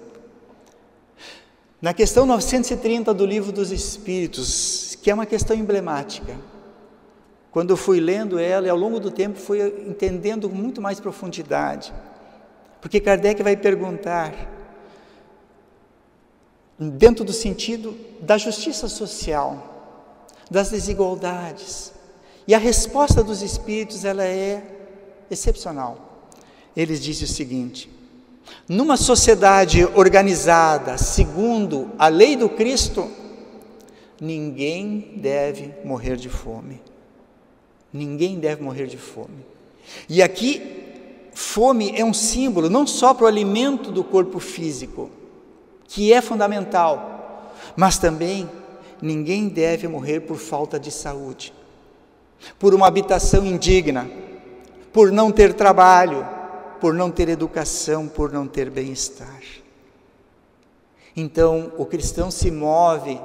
Na 1.82 1.94
questão 1.94 2.26
930 2.26 3.12
do 3.14 3.24
Livro 3.24 3.50
dos 3.50 3.72
Espíritos, 3.72 4.96
que 5.02 5.10
é 5.10 5.14
uma 5.14 5.26
questão 5.26 5.56
emblemática, 5.56 6.36
quando 7.50 7.70
eu 7.70 7.76
fui 7.76 7.98
lendo 7.98 8.38
ela 8.38 8.66
e 8.66 8.70
ao 8.70 8.76
longo 8.76 9.00
do 9.00 9.10
tempo 9.10 9.38
fui 9.38 9.60
entendendo 9.88 10.48
com 10.48 10.54
muito 10.54 10.80
mais 10.80 11.00
profundidade, 11.00 11.92
porque 12.80 13.00
Kardec 13.00 13.42
vai 13.42 13.56
perguntar, 13.56 14.34
dentro 16.78 17.24
do 17.24 17.32
sentido 17.32 17.96
da 18.20 18.38
justiça 18.38 18.88
social, 18.88 19.98
das 20.50 20.70
desigualdades, 20.70 21.92
e 22.48 22.54
a 22.54 22.58
resposta 22.58 23.22
dos 23.22 23.42
Espíritos 23.42 24.04
ela 24.04 24.24
é 24.24 24.62
excepcional. 25.30 26.26
Eles 26.74 27.00
dizem 27.02 27.24
o 27.24 27.30
seguinte: 27.30 27.90
numa 28.68 28.96
sociedade 28.96 29.84
organizada 29.94 30.96
segundo 30.98 31.90
a 31.98 32.08
lei 32.08 32.36
do 32.36 32.48
Cristo, 32.48 33.10
ninguém 34.20 35.14
deve 35.16 35.74
morrer 35.84 36.16
de 36.16 36.28
fome. 36.28 36.80
Ninguém 37.92 38.38
deve 38.38 38.62
morrer 38.62 38.86
de 38.86 38.96
fome. 38.96 39.44
E 40.08 40.22
aqui, 40.22 40.89
fome 41.34 41.92
é 41.96 42.04
um 42.04 42.14
símbolo 42.14 42.68
não 42.68 42.86
só 42.86 43.14
para 43.14 43.24
o 43.24 43.28
alimento 43.28 43.90
do 43.90 44.04
corpo 44.04 44.38
físico, 44.38 45.10
que 45.84 46.12
é 46.12 46.20
fundamental, 46.20 47.52
mas 47.76 47.98
também 47.98 48.48
ninguém 49.02 49.48
deve 49.48 49.88
morrer 49.88 50.20
por 50.20 50.36
falta 50.36 50.78
de 50.78 50.90
saúde, 50.90 51.52
por 52.58 52.74
uma 52.74 52.86
habitação 52.86 53.44
indigna, 53.44 54.08
por 54.92 55.10
não 55.10 55.30
ter 55.30 55.54
trabalho, 55.54 56.26
por 56.80 56.94
não 56.94 57.10
ter 57.10 57.28
educação, 57.28 58.08
por 58.08 58.32
não 58.32 58.46
ter 58.46 58.70
bem-estar. 58.70 59.40
Então, 61.14 61.72
o 61.76 61.84
cristão 61.84 62.30
se 62.30 62.50
move 62.50 63.20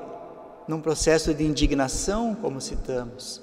num 0.67 0.81
processo 0.81 1.33
de 1.33 1.43
indignação, 1.43 2.35
como 2.35 2.59
citamos, 2.59 3.41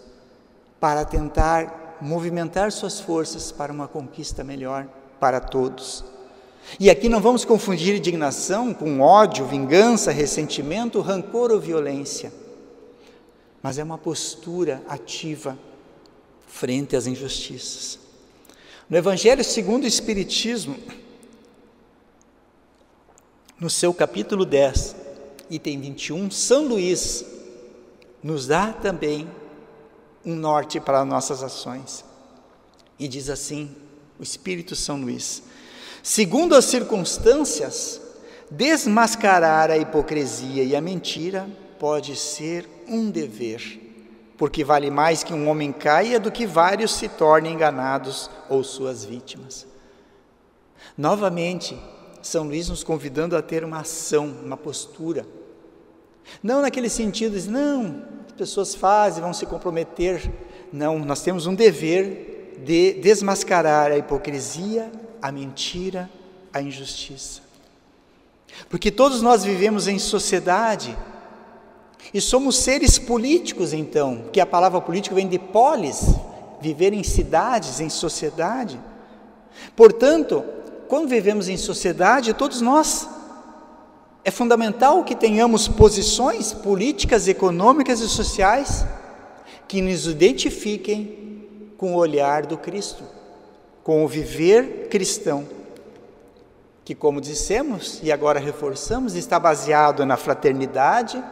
para 0.80 1.04
tentar 1.04 1.81
movimentar 2.02 2.72
suas 2.72 3.00
forças 3.00 3.52
para 3.52 3.72
uma 3.72 3.86
conquista 3.86 4.42
melhor 4.42 4.88
para 5.20 5.40
todos. 5.40 6.04
E 6.78 6.90
aqui 6.90 7.08
não 7.08 7.20
vamos 7.20 7.44
confundir 7.44 7.96
indignação 7.96 8.74
com 8.74 9.00
ódio, 9.00 9.46
vingança, 9.46 10.10
ressentimento, 10.10 11.00
rancor 11.00 11.52
ou 11.52 11.60
violência, 11.60 12.32
mas 13.62 13.78
é 13.78 13.84
uma 13.84 13.98
postura 13.98 14.82
ativa 14.88 15.56
frente 16.46 16.96
às 16.96 17.06
injustiças. 17.06 17.98
No 18.90 18.96
Evangelho 18.96 19.44
segundo 19.44 19.84
o 19.84 19.88
Espiritismo, 19.88 20.76
no 23.58 23.70
seu 23.70 23.94
capítulo 23.94 24.44
10, 24.44 24.96
item 25.50 25.80
21, 25.80 26.30
São 26.32 26.66
Luís 26.66 27.24
nos 28.22 28.46
dá 28.48 28.72
também 28.72 29.28
um 30.24 30.34
norte 30.34 30.80
para 30.80 31.04
nossas 31.04 31.42
ações. 31.42 32.04
E 32.98 33.08
diz 33.08 33.28
assim: 33.28 33.74
o 34.18 34.22
Espírito 34.22 34.76
São 34.76 35.00
Luís, 35.00 35.42
segundo 36.02 36.54
as 36.54 36.64
circunstâncias, 36.66 38.00
desmascarar 38.50 39.70
a 39.70 39.78
hipocrisia 39.78 40.62
e 40.62 40.76
a 40.76 40.80
mentira 40.80 41.48
pode 41.78 42.16
ser 42.16 42.68
um 42.86 43.10
dever 43.10 43.82
porque 44.42 44.64
vale 44.64 44.90
mais 44.90 45.22
que 45.22 45.32
um 45.32 45.48
homem 45.48 45.70
caia 45.70 46.18
do 46.18 46.28
que 46.28 46.44
vários 46.46 46.94
se 46.94 47.08
tornem 47.08 47.52
enganados 47.52 48.28
ou 48.48 48.64
suas 48.64 49.04
vítimas. 49.04 49.68
Novamente, 50.98 51.80
São 52.20 52.48
Luís 52.48 52.68
nos 52.68 52.82
convidando 52.82 53.36
a 53.36 53.40
ter 53.40 53.62
uma 53.62 53.82
ação, 53.82 54.26
uma 54.26 54.56
postura. 54.56 55.24
Não 56.42 56.60
naquele 56.60 56.88
sentido 56.88 57.38
de, 57.38 57.48
não, 57.48 58.04
pessoas 58.42 58.74
fazem, 58.74 59.22
vão 59.22 59.32
se 59.32 59.46
comprometer. 59.46 60.30
Não, 60.72 60.98
nós 60.98 61.22
temos 61.22 61.46
um 61.46 61.54
dever 61.54 62.58
de 62.64 62.94
desmascarar 62.94 63.92
a 63.92 63.98
hipocrisia, 63.98 64.90
a 65.20 65.30
mentira, 65.30 66.10
a 66.52 66.60
injustiça. 66.60 67.40
Porque 68.68 68.90
todos 68.90 69.22
nós 69.22 69.44
vivemos 69.44 69.86
em 69.86 69.98
sociedade 69.98 70.96
e 72.12 72.20
somos 72.20 72.56
seres 72.56 72.98
políticos, 72.98 73.72
então, 73.72 74.24
que 74.32 74.40
a 74.40 74.46
palavra 74.46 74.80
político 74.80 75.14
vem 75.14 75.28
de 75.28 75.38
polis, 75.38 76.04
viver 76.60 76.92
em 76.92 77.02
cidades, 77.02 77.80
em 77.80 77.88
sociedade. 77.88 78.78
Portanto, 79.76 80.44
quando 80.88 81.08
vivemos 81.08 81.48
em 81.48 81.56
sociedade, 81.56 82.34
todos 82.34 82.60
nós, 82.60 83.08
é 84.24 84.30
fundamental 84.30 85.02
que 85.04 85.14
tenhamos 85.14 85.66
posições 85.66 86.52
políticas, 86.52 87.26
econômicas 87.26 88.00
e 88.00 88.08
sociais 88.08 88.86
que 89.66 89.80
nos 89.80 90.06
identifiquem 90.06 91.44
com 91.76 91.94
o 91.94 91.96
olhar 91.96 92.46
do 92.46 92.56
Cristo, 92.56 93.02
com 93.82 94.04
o 94.04 94.08
viver 94.08 94.88
cristão, 94.88 95.48
que, 96.84 96.94
como 96.94 97.20
dissemos 97.20 97.98
e 98.02 98.12
agora 98.12 98.38
reforçamos, 98.38 99.14
está 99.16 99.40
baseado 99.40 100.06
na 100.06 100.16
fraternidade, 100.16 101.22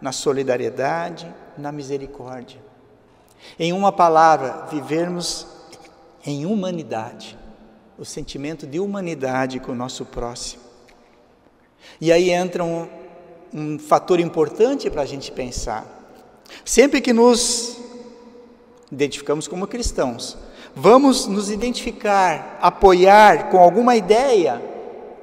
na 0.00 0.12
solidariedade, 0.12 1.32
na 1.56 1.72
misericórdia. 1.72 2.60
Em 3.58 3.72
uma 3.72 3.92
palavra, 3.92 4.66
vivermos 4.70 5.46
em 6.26 6.44
humanidade, 6.44 7.38
o 7.98 8.04
sentimento 8.04 8.66
de 8.66 8.78
humanidade 8.78 9.60
com 9.60 9.72
o 9.72 9.76
nosso 9.76 10.04
próximo. 10.04 10.71
E 12.00 12.12
aí 12.12 12.30
entra 12.30 12.64
um, 12.64 12.86
um 13.52 13.78
fator 13.78 14.20
importante 14.20 14.90
para 14.90 15.02
a 15.02 15.06
gente 15.06 15.30
pensar. 15.30 15.86
Sempre 16.64 17.00
que 17.00 17.12
nos 17.12 17.78
identificamos 18.90 19.48
como 19.48 19.66
cristãos, 19.66 20.36
vamos 20.74 21.26
nos 21.26 21.50
identificar, 21.50 22.58
apoiar 22.60 23.50
com 23.50 23.58
alguma 23.58 23.96
ideia, 23.96 24.62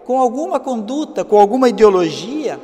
com 0.05 0.19
alguma 0.19 0.59
conduta, 0.59 1.23
com 1.23 1.39
alguma 1.39 1.69
ideologia, 1.69 2.59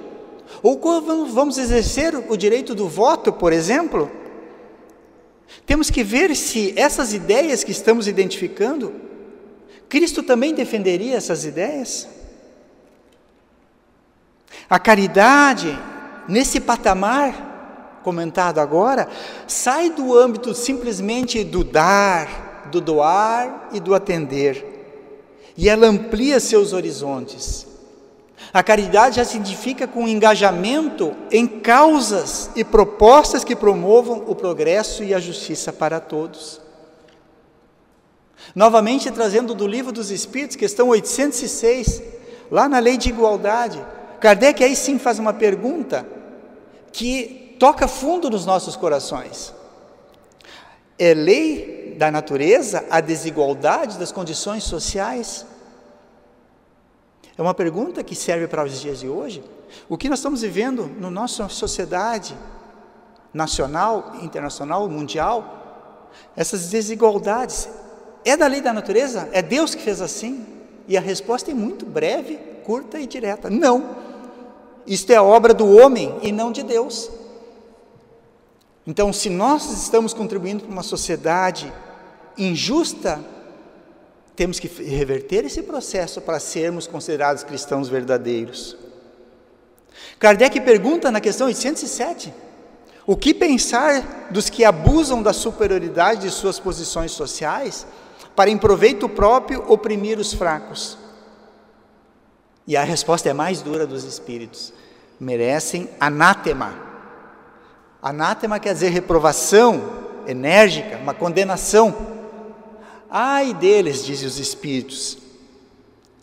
ou 0.63 0.79
vamos 1.27 1.57
exercer 1.57 2.15
o 2.15 2.35
direito 2.35 2.73
do 2.73 2.87
voto, 2.87 3.31
por 3.31 3.53
exemplo, 3.53 4.09
temos 5.65 5.89
que 5.89 6.03
ver 6.03 6.35
se 6.35 6.73
essas 6.75 7.13
ideias 7.13 7.63
que 7.63 7.71
estamos 7.71 8.07
identificando, 8.07 8.93
Cristo 9.87 10.23
também 10.23 10.53
defenderia 10.53 11.15
essas 11.15 11.45
ideias? 11.45 12.07
A 14.69 14.79
caridade, 14.79 15.77
nesse 16.27 16.59
patamar 16.59 17.99
comentado 18.03 18.59
agora, 18.59 19.07
sai 19.47 19.89
do 19.89 20.15
âmbito 20.15 20.53
simplesmente 20.53 21.43
do 21.43 21.63
dar, 21.63 22.69
do 22.71 22.79
doar 22.79 23.69
e 23.71 23.79
do 23.79 23.95
atender, 23.95 24.73
e 25.57 25.67
ela 25.67 25.87
amplia 25.87 26.39
seus 26.39 26.73
horizontes. 26.73 27.65
A 28.53 28.61
caridade 28.61 29.17
já 29.17 29.25
se 29.25 29.37
identifica 29.37 29.87
com 29.87 30.07
engajamento 30.07 31.15
em 31.31 31.47
causas 31.47 32.49
e 32.55 32.63
propostas 32.63 33.43
que 33.43 33.55
promovam 33.55 34.23
o 34.27 34.35
progresso 34.35 35.03
e 35.03 35.13
a 35.13 35.19
justiça 35.19 35.73
para 35.73 35.99
todos. 35.99 36.61
Novamente, 38.53 39.09
trazendo 39.11 39.53
do 39.55 39.67
Livro 39.67 39.91
dos 39.91 40.11
Espíritos, 40.11 40.55
questão 40.55 40.89
806, 40.89 42.03
lá 42.51 42.69
na 42.69 42.79
lei 42.79 42.97
de 42.97 43.09
igualdade, 43.09 43.83
Kardec 44.19 44.63
aí 44.63 44.75
sim 44.75 44.97
faz 44.97 45.19
uma 45.19 45.33
pergunta 45.33 46.05
que 46.91 47.55
toca 47.59 47.87
fundo 47.87 48.29
nos 48.29 48.45
nossos 48.45 48.75
corações. 48.75 49.53
É 50.97 51.13
lei 51.13 51.95
da 51.97 52.09
natureza 52.09 52.85
a 52.89 53.01
desigualdade 53.01 53.97
das 53.97 54.11
condições 54.11 54.63
sociais? 54.63 55.45
É 57.37 57.41
uma 57.41 57.53
pergunta 57.53 58.03
que 58.03 58.15
serve 58.15 58.47
para 58.47 58.63
os 58.63 58.79
dias 58.79 58.99
de 58.99 59.09
hoje. 59.09 59.43
O 59.89 59.97
que 59.97 60.09
nós 60.09 60.19
estamos 60.19 60.41
vivendo 60.41 60.89
na 60.99 61.09
nossa 61.09 61.49
sociedade 61.49 62.35
nacional, 63.33 64.13
internacional, 64.21 64.87
mundial, 64.87 66.09
essas 66.35 66.69
desigualdades, 66.69 67.67
é 68.23 68.37
da 68.37 68.47
lei 68.47 68.61
da 68.61 68.71
natureza? 68.71 69.29
É 69.33 69.41
Deus 69.41 69.75
que 69.75 69.81
fez 69.81 70.01
assim? 70.01 70.45
E 70.87 70.97
a 70.97 71.01
resposta 71.01 71.51
é 71.51 71.53
muito 71.53 71.85
breve, 71.85 72.37
curta 72.63 72.99
e 72.99 73.05
direta: 73.05 73.49
não. 73.49 74.04
Isto 74.85 75.11
é 75.11 75.19
obra 75.19 75.53
do 75.53 75.67
homem 75.75 76.17
e 76.21 76.31
não 76.31 76.51
de 76.51 76.63
Deus. 76.63 77.09
Então, 78.85 79.11
se 79.11 79.29
nós 79.29 79.71
estamos 79.71 80.13
contribuindo 80.13 80.63
para 80.63 80.71
uma 80.71 80.83
sociedade 80.83 81.71
injusta, 82.37 83.19
temos 84.35 84.59
que 84.59 84.67
reverter 84.67 85.45
esse 85.45 85.63
processo 85.63 86.21
para 86.21 86.39
sermos 86.39 86.85
considerados 86.85 87.43
cristãos 87.43 87.89
verdadeiros. 87.89 88.77
Kardec 90.19 90.59
pergunta 90.61 91.09
na 91.09 91.19
questão 91.19 91.47
807: 91.47 92.31
o 93.07 93.15
que 93.15 93.33
pensar 93.33 94.27
dos 94.29 94.49
que 94.49 94.65
abusam 94.65 95.23
da 95.23 95.33
superioridade 95.33 96.21
de 96.21 96.31
suas 96.31 96.59
posições 96.59 97.11
sociais 97.11 97.87
para, 98.35 98.49
em 98.49 98.57
proveito 98.57 99.07
próprio, 99.07 99.63
oprimir 99.71 100.19
os 100.19 100.33
fracos? 100.33 100.97
E 102.67 102.75
a 102.75 102.83
resposta 102.83 103.29
é 103.29 103.33
mais 103.33 103.61
dura 103.61 103.85
dos 103.85 104.03
espíritos: 104.03 104.73
merecem 105.19 105.89
anátema. 105.99 106.73
Anátema 108.01 108.59
quer 108.59 108.73
dizer 108.73 108.89
reprovação 108.89 109.81
enérgica, 110.27 110.97
uma 110.97 111.13
condenação. 111.13 111.95
Ai 113.09 113.53
deles, 113.53 114.03
dizem 114.03 114.27
os 114.27 114.39
espíritos. 114.39 115.17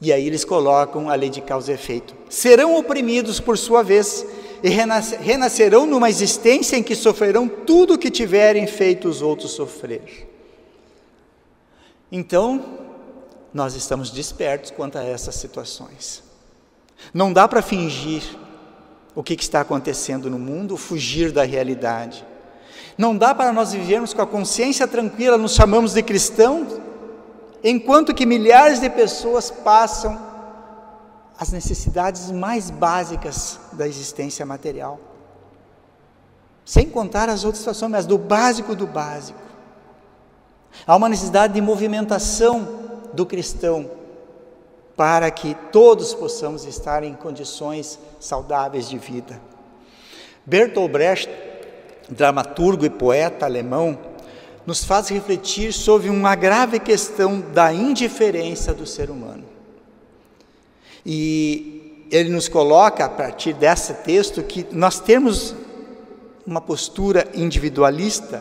E 0.00 0.12
aí 0.12 0.26
eles 0.26 0.44
colocam 0.44 1.09
a 1.09 1.14
lei 1.14 1.31
de 1.31 1.40
causa 1.40 1.70
e 1.70 1.74
efeito. 1.74 2.14
Serão 2.28 2.76
oprimidos 2.76 3.38
por 3.38 3.57
sua 3.57 3.83
vez 3.83 4.26
e 4.62 4.68
renascerão 4.68 5.87
numa 5.87 6.11
existência 6.11 6.76
em 6.76 6.83
que 6.83 6.96
sofrerão 6.96 7.48
tudo 7.48 7.94
o 7.94 7.98
que 7.98 8.11
tiverem 8.11 8.66
feito 8.66 9.09
os 9.09 9.22
outros 9.22 9.52
sofrer. 9.52 10.28
Então, 12.11 12.78
nós 13.55 13.74
estamos 13.74 14.11
despertos 14.11 14.70
quanto 14.70 14.98
a 14.98 15.05
essas 15.05 15.37
situações. 15.37 16.32
Não 17.12 17.33
dá 17.33 17.47
para 17.47 17.62
fingir 17.62 18.23
o 19.15 19.23
que, 19.23 19.35
está 19.35 19.61
acontecendo 19.61 20.31
no 20.31 20.38
mundo, 20.38 20.77
fugir 20.77 21.33
da 21.33 21.45
realidade. 21.45 22.25
Não 22.97 23.17
dá 23.17 23.35
para 23.35 23.53
nós 23.53 23.73
vivermos 23.73 24.12
com 24.12 24.23
a 24.23 24.27
consciência 24.27 24.87
tranquila, 24.87 25.37
nos 25.37 25.55
chamamos 25.55 25.93
de 25.93 26.03
cristãos, 26.03 26.81
enquanto 27.62 28.15
que 28.15 28.27
milhares 28.27 28.81
de 28.81 28.88
pessoas 28.88 29.51
passam 29.51 30.19
as 31.38 31.51
necessidades 31.51 32.31
mais 32.31 32.71
básicas 32.71 33.59
da 33.73 33.87
existência 33.87 34.47
material. 34.47 35.01
Sem 36.65 36.88
contar 36.88 37.29
as 37.29 37.45
outras 37.45 37.59
situações, 37.59 37.91
mas 37.91 38.07
do 38.07 38.17
básico 38.17 38.75
do 38.75 38.87
básico. 38.87 39.41
Há 40.87 40.97
uma 40.97 41.09
necessidade 41.09 41.55
de 41.55 41.61
movimentação 41.61 42.69
do 43.12 43.27
cristão 43.27 43.91
para 45.03 45.33
que 45.33 45.57
todos 45.73 46.15
possamos 46.15 46.65
estar 46.65 47.03
em 47.03 47.12
condições 47.12 47.99
saudáveis 48.21 48.88
de 48.88 48.97
vida. 48.97 49.43
Bertolt 50.47 50.93
Brecht, 50.93 51.29
dramaturgo 52.09 52.85
e 52.85 52.88
poeta 52.88 53.45
alemão, 53.45 53.99
nos 54.65 54.85
faz 54.85 55.09
refletir 55.09 55.73
sobre 55.73 56.09
uma 56.09 56.37
grave 56.37 56.79
questão 56.79 57.41
da 57.41 57.75
indiferença 57.75 58.73
do 58.73 58.87
ser 58.87 59.11
humano. 59.11 59.43
E 61.05 62.07
ele 62.09 62.29
nos 62.29 62.47
coloca, 62.47 63.05
a 63.05 63.09
partir 63.09 63.55
desse 63.55 63.95
texto, 64.05 64.41
que 64.45 64.69
nós 64.71 65.01
temos 65.01 65.53
uma 66.47 66.61
postura 66.61 67.27
individualista 67.35 68.41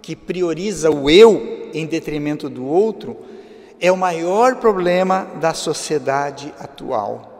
que 0.00 0.14
prioriza 0.14 0.88
o 0.88 1.10
eu 1.10 1.68
em 1.74 1.84
detrimento 1.84 2.48
do 2.48 2.64
outro, 2.64 3.39
é 3.80 3.90
o 3.90 3.96
maior 3.96 4.56
problema 4.56 5.24
da 5.40 5.54
sociedade 5.54 6.52
atual. 6.58 7.30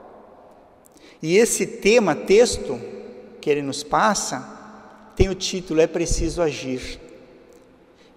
E 1.23 1.37
esse 1.37 1.67
tema, 1.67 2.15
texto, 2.15 2.81
que 3.41 3.51
ele 3.51 3.61
nos 3.61 3.83
passa, 3.83 4.59
tem 5.15 5.29
o 5.29 5.35
título 5.35 5.83
É 5.83 5.87
Preciso 5.87 6.41
Agir. 6.41 6.99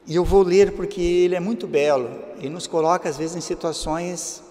E 0.07 0.15
eu 0.15 0.23
vou 0.23 0.41
ler 0.41 0.71
porque 0.71 1.01
ele 1.01 1.35
é 1.35 1.39
muito 1.39 1.67
belo 1.67 2.09
e 2.39 2.49
nos 2.49 2.65
coloca, 2.65 3.09
às 3.09 3.17
vezes, 3.17 3.35
em 3.35 3.41
situações 3.41 4.41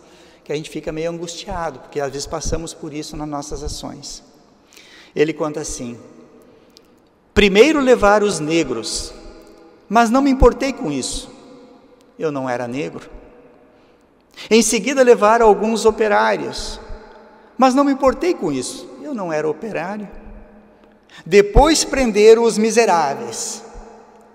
que 0.45 0.53
a 0.53 0.57
gente 0.57 0.69
fica 0.69 0.93
meio 0.93 1.11
angustiado, 1.11 1.79
porque 1.79 2.01
às 2.01 2.11
vezes 2.11 2.27
passamos 2.27 2.75
por 2.75 2.93
isso 2.93 3.17
nas 3.17 3.29
nossas 3.29 3.63
ações. 3.63 4.23
Ele 5.17 5.33
conta 5.33 5.61
assim: 5.61 5.99
Primeiro 7.33 7.81
levar 7.81 8.23
os 8.23 8.39
negros, 8.39 9.15
mas 9.89 10.11
não 10.11 10.21
me 10.21 10.31
importei 10.31 10.75
com 10.75 10.91
isso. 10.93 11.31
Eu 12.19 12.31
não 12.31 12.49
era 12.49 12.69
negro. 12.69 13.22
Em 14.51 14.63
seguida, 14.63 15.03
levar 15.03 15.43
alguns 15.43 15.85
operários, 15.85 16.81
mas 17.57 17.75
não 17.75 17.85
me 17.85 17.93
importei 17.93 18.35
com 18.35 18.51
isso. 18.51 18.89
Eu 19.03 19.15
não 19.15 19.33
era 19.33 19.49
operário. 19.49 20.09
Depois 21.25 21.85
prenderam 21.85 22.45
os 22.45 22.57
miseráveis. 22.57 23.63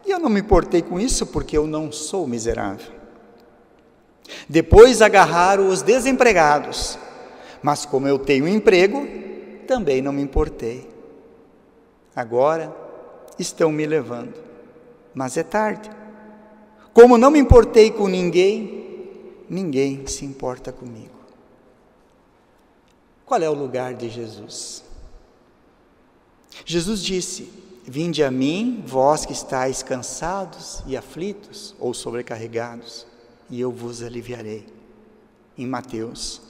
E 0.05 0.11
eu 0.11 0.19
não 0.19 0.29
me 0.29 0.39
importei 0.39 0.81
com 0.81 0.99
isso 0.99 1.25
porque 1.25 1.57
eu 1.57 1.67
não 1.67 1.91
sou 1.91 2.27
miserável. 2.27 2.93
Depois 4.47 5.01
agarraram 5.01 5.67
os 5.67 5.81
desempregados. 5.81 6.97
Mas 7.61 7.85
como 7.85 8.07
eu 8.07 8.19
tenho 8.19 8.47
emprego, 8.47 9.07
também 9.67 10.01
não 10.01 10.13
me 10.13 10.21
importei. 10.21 10.87
Agora 12.15 12.73
estão 13.37 13.71
me 13.71 13.85
levando. 13.85 14.33
Mas 15.13 15.35
é 15.35 15.43
tarde. 15.43 15.89
Como 16.93 17.17
não 17.17 17.29
me 17.29 17.39
importei 17.39 17.91
com 17.91 18.07
ninguém, 18.07 18.86
ninguém 19.49 20.05
se 20.07 20.25
importa 20.25 20.71
comigo. 20.71 21.15
Qual 23.25 23.41
é 23.41 23.49
o 23.49 23.53
lugar 23.53 23.93
de 23.93 24.09
Jesus? 24.09 24.83
Jesus 26.65 27.03
disse: 27.03 27.51
Vinde 27.83 28.23
a 28.23 28.31
mim, 28.31 28.83
vós 28.85 29.25
que 29.25 29.33
estáis 29.33 29.83
cansados 29.83 30.81
e 30.85 30.95
aflitos 30.97 31.75
ou 31.79 31.93
sobrecarregados, 31.93 33.05
e 33.49 33.59
eu 33.59 33.71
vos 33.71 34.01
aliviarei. 34.01 34.65
Em 35.57 35.65
Mateus. 35.65 36.41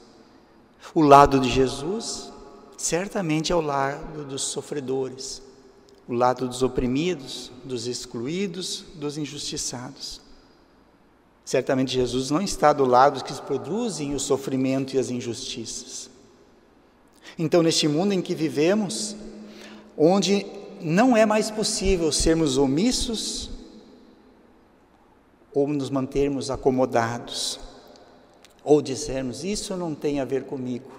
O 0.93 1.01
lado 1.01 1.39
de 1.39 1.49
Jesus 1.49 2.31
certamente 2.77 3.51
é 3.51 3.55
o 3.55 3.61
lado 3.61 4.23
dos 4.25 4.43
sofredores, 4.43 5.41
o 6.07 6.13
lado 6.13 6.47
dos 6.47 6.61
oprimidos, 6.61 7.51
dos 7.63 7.87
excluídos, 7.87 8.85
dos 8.95 9.17
injustiçados. 9.17 10.21
Certamente 11.47 11.93
Jesus 11.93 12.29
não 12.29 12.41
está 12.41 12.73
do 12.73 12.83
lado 12.83 13.13
dos 13.13 13.23
que 13.23 13.41
produzem 13.41 14.13
o 14.13 14.19
sofrimento 14.19 14.93
e 14.93 14.99
as 14.99 15.09
injustiças. 15.09 16.09
Então, 17.39 17.63
neste 17.63 17.87
mundo 17.87 18.11
em 18.11 18.21
que 18.21 18.35
vivemos, 18.35 19.15
onde 19.97 20.45
não 20.81 21.15
é 21.15 21.25
mais 21.25 21.49
possível 21.49 22.11
sermos 22.11 22.57
omissos 22.57 23.49
ou 25.53 25.69
nos 25.69 25.89
mantermos 25.89 26.51
acomodados, 26.51 27.57
ou 28.61 28.81
dizermos: 28.81 29.45
Isso 29.45 29.73
não 29.77 29.95
tem 29.95 30.19
a 30.19 30.25
ver 30.25 30.43
comigo, 30.43 30.91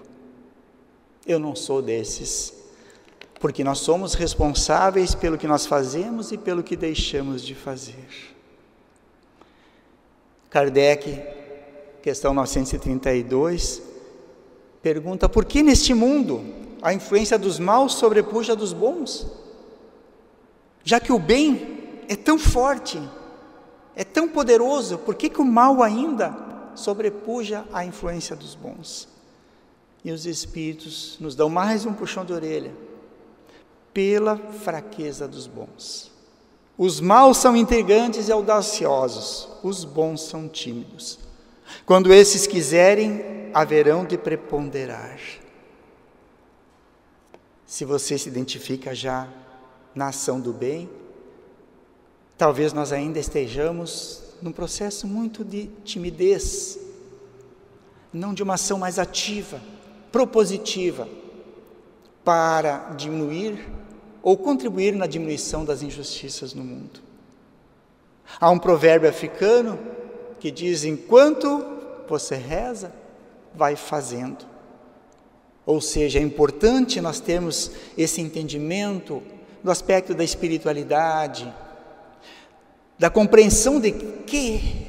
eu 1.27 1.39
não 1.39 1.55
sou 1.55 1.83
desses, 1.83 2.55
porque 3.39 3.63
nós 3.63 3.81
somos 3.81 4.15
responsáveis 4.15 5.15
pelo 5.15 5.37
que 5.37 5.47
nós 5.47 5.67
fazemos 5.67 6.33
e 6.33 6.39
pelo 6.39 6.63
que 6.63 6.75
deixamos 6.75 7.43
de 7.43 7.55
fazer. 7.55 8.38
Kardec, 10.51 11.23
questão 12.03 12.33
932, 12.33 13.83
pergunta: 14.83 15.29
por 15.29 15.45
que 15.45 15.63
neste 15.63 15.93
mundo 15.93 16.43
a 16.81 16.95
influência 16.95 17.39
dos 17.39 17.59
maus 17.59 17.95
sobrepuja 17.95 18.57
dos 18.57 18.73
bons? 18.73 19.27
Já 20.83 20.99
que 20.99 21.13
o 21.13 21.19
bem 21.19 22.05
é 22.09 22.17
tão 22.17 22.39
forte, 22.39 22.99
é 23.95 24.05
tão 24.05 24.29
poderoso, 24.29 24.97
por 24.99 25.15
que, 25.15 25.29
que 25.29 25.41
o 25.41 25.45
mal 25.45 25.83
ainda 25.83 26.35
sobrepuja 26.75 27.67
a 27.73 27.85
influência 27.85 28.35
dos 28.35 28.55
bons? 28.55 29.09
E 30.05 30.11
os 30.11 30.25
Espíritos 30.25 31.19
nos 31.21 31.35
dão 31.35 31.51
mais 31.51 31.85
um 31.85 31.93
puxão 31.93 32.25
de 32.25 32.33
orelha, 32.33 32.73
pela 33.93 34.37
fraqueza 34.37 35.29
dos 35.29 35.47
bons. 35.47 36.18
Os 36.79 37.01
maus 37.01 37.39
são 37.39 37.57
intrigantes 37.57 38.29
e 38.29 38.33
audaciosos, 38.33 39.49
os 39.65 39.85
bons 39.85 40.23
são 40.23 40.49
tímidos. 40.49 41.19
Quando 41.85 42.15
esses 42.15 42.47
quiserem, 42.47 43.51
haverão 43.53 44.05
de 44.05 44.17
preponderar. 44.17 45.19
Se 47.67 47.85
você 47.85 48.17
se 48.17 48.29
identifica 48.29 48.95
já 48.95 49.29
na 49.93 50.09
ação 50.09 50.41
do 50.41 50.53
bem, 50.53 50.89
talvez 52.37 52.73
nós 52.73 52.93
ainda 52.93 53.19
estejamos 53.19 54.23
num 54.41 54.53
processo 54.53 55.05
muito 55.05 55.45
de 55.45 55.67
timidez, 55.85 56.79
não 58.13 58.33
de 58.33 58.43
uma 58.45 58.55
ação 58.55 58.79
mais 58.79 59.01
ativa, 59.01 59.61
propositiva, 60.13 61.09
para 62.25 62.91
diminuir 62.97 63.67
ou 64.23 64.37
contribuir 64.37 64.95
na 64.95 65.07
diminuição 65.07 65.65
das 65.65 65.83
injustiças 65.83 66.55
no 66.55 66.65
mundo. 66.65 67.01
Há 68.41 68.51
um 68.51 68.59
provérbio 68.59 69.09
africano 69.09 69.79
que 70.39 70.51
diz: 70.51 70.85
enquanto 70.85 71.65
você 72.09 72.35
reza, 72.35 72.93
vai 73.55 73.77
fazendo. 73.77 74.47
Ou 75.65 75.81
seja, 75.81 76.19
é 76.19 76.23
importante 76.23 77.01
nós 77.01 77.21
termos 77.21 77.71
esse 77.97 78.21
entendimento 78.21 79.23
do 79.63 79.71
aspecto 79.71 80.15
da 80.15 80.25
espiritualidade, 80.25 81.53
da 82.99 83.11
compreensão 83.11 83.81
de 83.81 83.93
que 83.93 84.87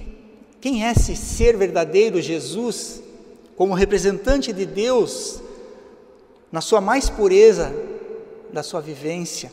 Quem 0.62 0.86
é 0.86 0.92
esse 0.92 1.16
ser 1.16 1.56
verdadeiro, 1.56 2.22
Jesus, 2.22 3.02
como 3.56 3.74
representante 3.74 4.52
de 4.52 4.66
Deus, 4.66 5.42
na 6.52 6.60
sua 6.60 6.82
mais 6.82 7.10
pureza 7.10 7.74
da 8.52 8.64
sua 8.64 8.82
vivência? 8.82 9.52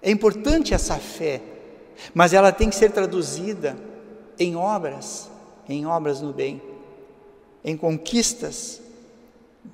É 0.00 0.10
importante 0.10 0.74
essa 0.74 0.96
fé, 0.96 1.42
mas 2.14 2.32
ela 2.32 2.52
tem 2.52 2.70
que 2.70 2.76
ser 2.76 2.92
traduzida 2.92 3.76
em 4.38 4.56
obras, 4.56 5.28
em 5.68 5.86
obras 5.86 6.20
no 6.20 6.32
bem, 6.32 6.62
em 7.64 7.76
conquistas, 7.76 8.80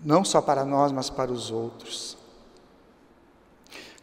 não 0.03 0.25
só 0.25 0.41
para 0.41 0.65
nós, 0.65 0.91
mas 0.91 1.11
para 1.11 1.31
os 1.31 1.51
outros. 1.51 2.17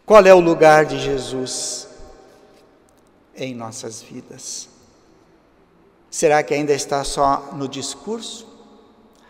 Qual 0.06 0.26
é 0.26 0.34
o 0.34 0.40
lugar 0.40 0.86
de 0.86 1.00
Jesus 1.00 1.88
em 3.36 3.56
nossas 3.56 4.02
vidas? 4.02 4.70
Será 6.10 6.44
que 6.44 6.54
ainda 6.54 6.74
está 6.74 7.04
só 7.04 7.52
no 7.54 7.68
discurso? 7.68 8.48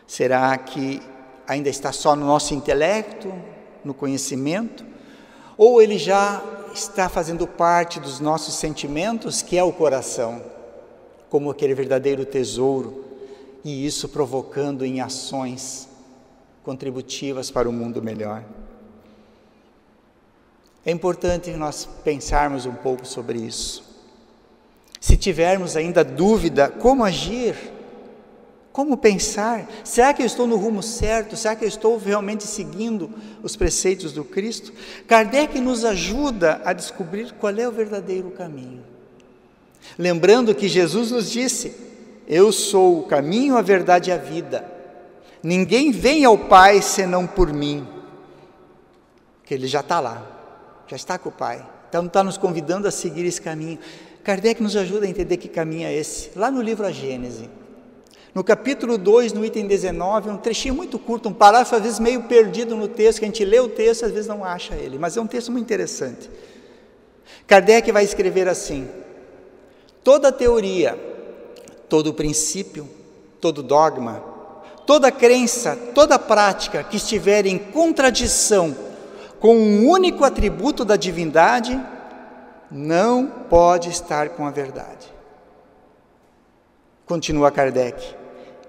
Será 0.08 0.58
que 0.58 1.02
ainda 1.48 1.70
está 1.70 1.92
só 1.92 2.16
no 2.16 2.26
nosso 2.26 2.54
intelecto, 2.54 3.32
no 3.86 3.94
conhecimento? 3.94 4.91
Ou 5.64 5.80
ele 5.80 6.00
já 6.00 6.44
está 6.74 7.08
fazendo 7.08 7.46
parte 7.46 8.00
dos 8.00 8.20
nossos 8.20 8.56
sentimentos, 8.56 9.44
que 9.44 9.56
é 9.56 9.64
o 9.64 9.72
coração, 9.72 10.42
como 11.30 11.52
aquele 11.52 11.76
verdadeiro 11.76 12.26
tesouro, 12.26 13.06
e 13.64 13.86
isso 13.86 14.10
provocando 14.10 14.84
em 14.84 15.02
ações 15.02 15.88
contributivas 16.64 17.52
para 17.52 17.70
um 17.70 17.72
mundo 17.72 18.02
melhor? 18.02 18.44
É 20.84 20.90
importante 20.90 21.52
nós 21.52 21.88
pensarmos 22.04 22.66
um 22.66 22.74
pouco 22.74 23.06
sobre 23.06 23.38
isso. 23.38 23.84
Se 25.00 25.16
tivermos 25.16 25.76
ainda 25.76 26.04
dúvida, 26.04 26.70
como 26.70 27.04
agir? 27.04 27.56
Como 28.72 28.96
pensar? 28.96 29.70
Será 29.84 30.14
que 30.14 30.22
eu 30.22 30.26
estou 30.26 30.48
no 30.48 30.56
rumo 30.56 30.82
certo? 30.82 31.36
Será 31.36 31.56
que 31.56 31.66
eu 31.66 31.68
estou 31.68 31.98
realmente 31.98 32.46
seguindo 32.46 33.10
os 33.44 33.56
preceitos 33.56 34.14
do 34.14 34.24
Cristo? 34.24 34.72
Kardec 35.08 35.60
nos 35.60 35.84
ajuda 35.84 36.62
a 36.64 36.72
descobrir 36.72 37.34
qual 37.34 37.54
é 37.54 37.68
o 37.68 37.72
verdadeiro 37.72 38.32
caminho. 38.32 38.82
Lembrando 39.98 40.56
que 40.56 40.70
Jesus 40.70 41.12
nos 41.12 41.30
disse: 41.30 41.76
Eu 42.26 42.52
sou 42.54 43.00
o 43.00 43.04
caminho, 43.04 43.58
a 43.58 43.62
verdade 43.62 44.10
e 44.10 44.14
a 44.14 44.18
vida. 44.18 44.66
Ninguém 45.44 45.92
vem 45.92 46.24
ao 46.24 46.38
Pai 46.38 46.82
senão 46.82 47.28
por 47.28 47.52
mim. 47.52 47.86
Que 49.44 49.54
Ele 49.54 49.68
já 49.68 49.82
está 49.82 50.00
lá, 50.00 50.26
já 50.88 50.96
está 50.96 51.18
com 51.18 51.28
o 51.28 51.34
Pai. 51.34 51.68
Então 51.90 52.06
está 52.06 52.24
nos 52.24 52.38
convidando 52.38 52.88
a 52.88 52.92
seguir 52.92 53.26
esse 53.26 53.42
caminho. 53.42 53.80
Kardec 54.24 54.64
nos 54.64 54.78
ajuda 54.78 55.06
a 55.06 55.10
entender 55.10 55.36
que 55.36 55.50
caminho 55.50 55.88
é 55.88 55.94
esse. 55.94 56.32
Lá 56.38 56.50
no 56.50 56.62
livro 56.62 56.86
A 56.86 56.92
Gênese, 56.92 57.50
no 58.34 58.44
capítulo 58.44 58.98
2, 58.98 59.34
no 59.34 59.44
item 59.44 59.68
19, 59.68 60.30
um 60.30 60.38
trechinho 60.38 60.74
muito 60.74 60.98
curto, 60.98 61.28
um 61.28 61.34
parágrafo 61.34 61.76
às 61.76 61.82
vezes 61.82 62.00
meio 62.00 62.24
perdido 62.24 62.78
no 62.78 62.88
texto, 62.88 63.20
que 63.20 63.26
a 63.26 63.28
gente 63.28 63.44
lê 63.44 63.60
o 63.60 63.68
texto 63.68 64.06
às 64.06 64.12
vezes 64.12 64.28
não 64.28 64.46
acha 64.46 64.74
ele, 64.76 64.98
mas 64.98 65.18
é 65.18 65.22
um 65.22 65.28
texto 65.28 65.52
muito 65.52 65.66
interessante. 65.66 66.30
Kardec 67.46 67.92
vai 67.92 68.06
escrever 68.06 68.48
assim: 68.48 68.90
toda 70.02 70.32
teoria, 70.32 70.98
todo 71.90 72.14
princípio, 72.14 72.88
todo 73.42 73.62
dogma, 73.62 74.24
toda 74.86 75.12
crença, 75.12 75.76
toda 75.94 76.18
prática 76.18 76.84
que 76.84 76.96
estiver 76.96 77.46
em 77.46 77.58
contradição 77.58 78.74
com 79.42 79.58
um 79.58 79.90
único 79.90 80.24
atributo 80.24 80.86
da 80.86 80.96
divindade, 80.96 81.78
não 82.70 83.28
pode 83.28 83.90
estar 83.90 84.30
com 84.30 84.46
a 84.46 84.52
verdade. 84.52 85.12
Continua 87.06 87.52
Kardec 87.52 88.21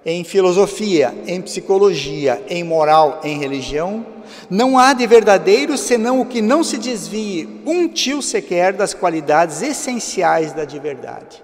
em 0.05 0.23
filosofia, 0.23 1.13
em 1.25 1.41
psicologia, 1.41 2.43
em 2.49 2.63
moral, 2.63 3.21
em 3.23 3.37
religião, 3.37 4.05
não 4.49 4.77
há 4.77 4.93
de 4.93 5.05
verdadeiro 5.07 5.77
senão 5.77 6.19
o 6.19 6.25
que 6.25 6.41
não 6.41 6.63
se 6.63 6.77
desvie 6.77 7.61
um 7.65 7.87
tio 7.87 8.21
sequer 8.21 8.73
das 8.73 8.93
qualidades 8.93 9.61
essenciais 9.61 10.51
da 10.53 10.65
de 10.65 10.79
verdade. 10.79 11.43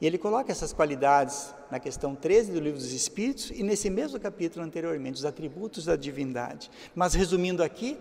E 0.00 0.06
ele 0.06 0.16
coloca 0.16 0.52
essas 0.52 0.72
qualidades 0.72 1.52
na 1.70 1.78
questão 1.78 2.14
13 2.14 2.52
do 2.52 2.60
Livro 2.60 2.78
dos 2.78 2.92
Espíritos 2.92 3.50
e 3.50 3.62
nesse 3.62 3.90
mesmo 3.90 4.18
capítulo 4.18 4.64
anteriormente, 4.64 5.16
os 5.16 5.24
atributos 5.24 5.84
da 5.84 5.96
divindade. 5.96 6.70
Mas 6.94 7.14
resumindo 7.14 7.62
aqui, 7.62 7.98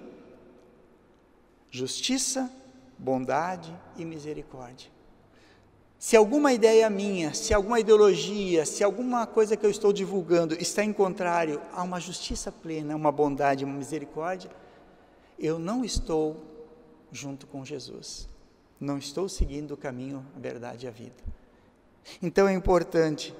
justiça, 1.71 2.49
bondade 2.97 3.73
e 3.97 4.05
misericórdia. 4.05 4.96
Se 5.99 6.15
alguma 6.15 6.53
ideia 6.53 6.89
minha, 6.89 7.33
se 7.33 7.53
alguma 7.53 7.79
ideologia, 7.79 8.65
se 8.65 8.83
alguma 8.83 9.25
coisa 9.25 9.57
que 9.57 9.65
eu 9.65 9.69
estou 9.69 9.91
divulgando 9.91 10.53
está 10.55 10.83
em 10.83 10.93
contrário 10.93 11.59
a 11.73 11.81
uma 11.81 11.99
justiça 11.99 12.51
plena, 12.51 12.95
uma 12.95 13.11
bondade, 13.11 13.65
uma 13.65 13.73
misericórdia, 13.73 14.51
eu 15.39 15.57
não 15.57 15.83
estou 15.83 16.37
junto 17.11 17.47
com 17.47 17.65
Jesus. 17.65 18.29
Não 18.79 18.99
estou 18.99 19.27
seguindo 19.27 19.73
o 19.73 19.77
caminho, 19.77 20.23
a 20.35 20.39
verdade 20.39 20.85
e 20.85 20.87
a 20.87 20.91
vida. 20.91 21.15
Então 22.21 22.47
é 22.47 22.53
importante 22.53 23.33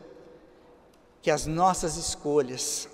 que 1.22 1.30
as 1.30 1.46
nossas 1.46 1.96
escolhas, 1.96 2.90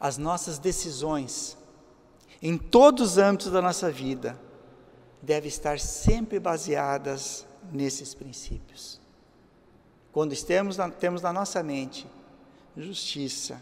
as 0.00 0.18
nossas 0.18 0.58
decisões, 0.58 1.56
em 2.42 2.58
todos 2.58 3.12
os 3.12 3.18
âmbitos 3.18 3.52
da 3.52 3.62
nossa 3.62 3.90
vida, 3.90 4.38
devem 5.22 5.48
estar 5.48 5.78
sempre 5.78 6.40
baseadas 6.40 7.46
nesses 7.72 8.14
princípios. 8.14 9.00
Quando 10.12 10.32
estamos 10.32 10.76
na, 10.76 10.90
temos 10.90 11.22
na 11.22 11.32
nossa 11.32 11.62
mente 11.62 12.06
justiça, 12.76 13.60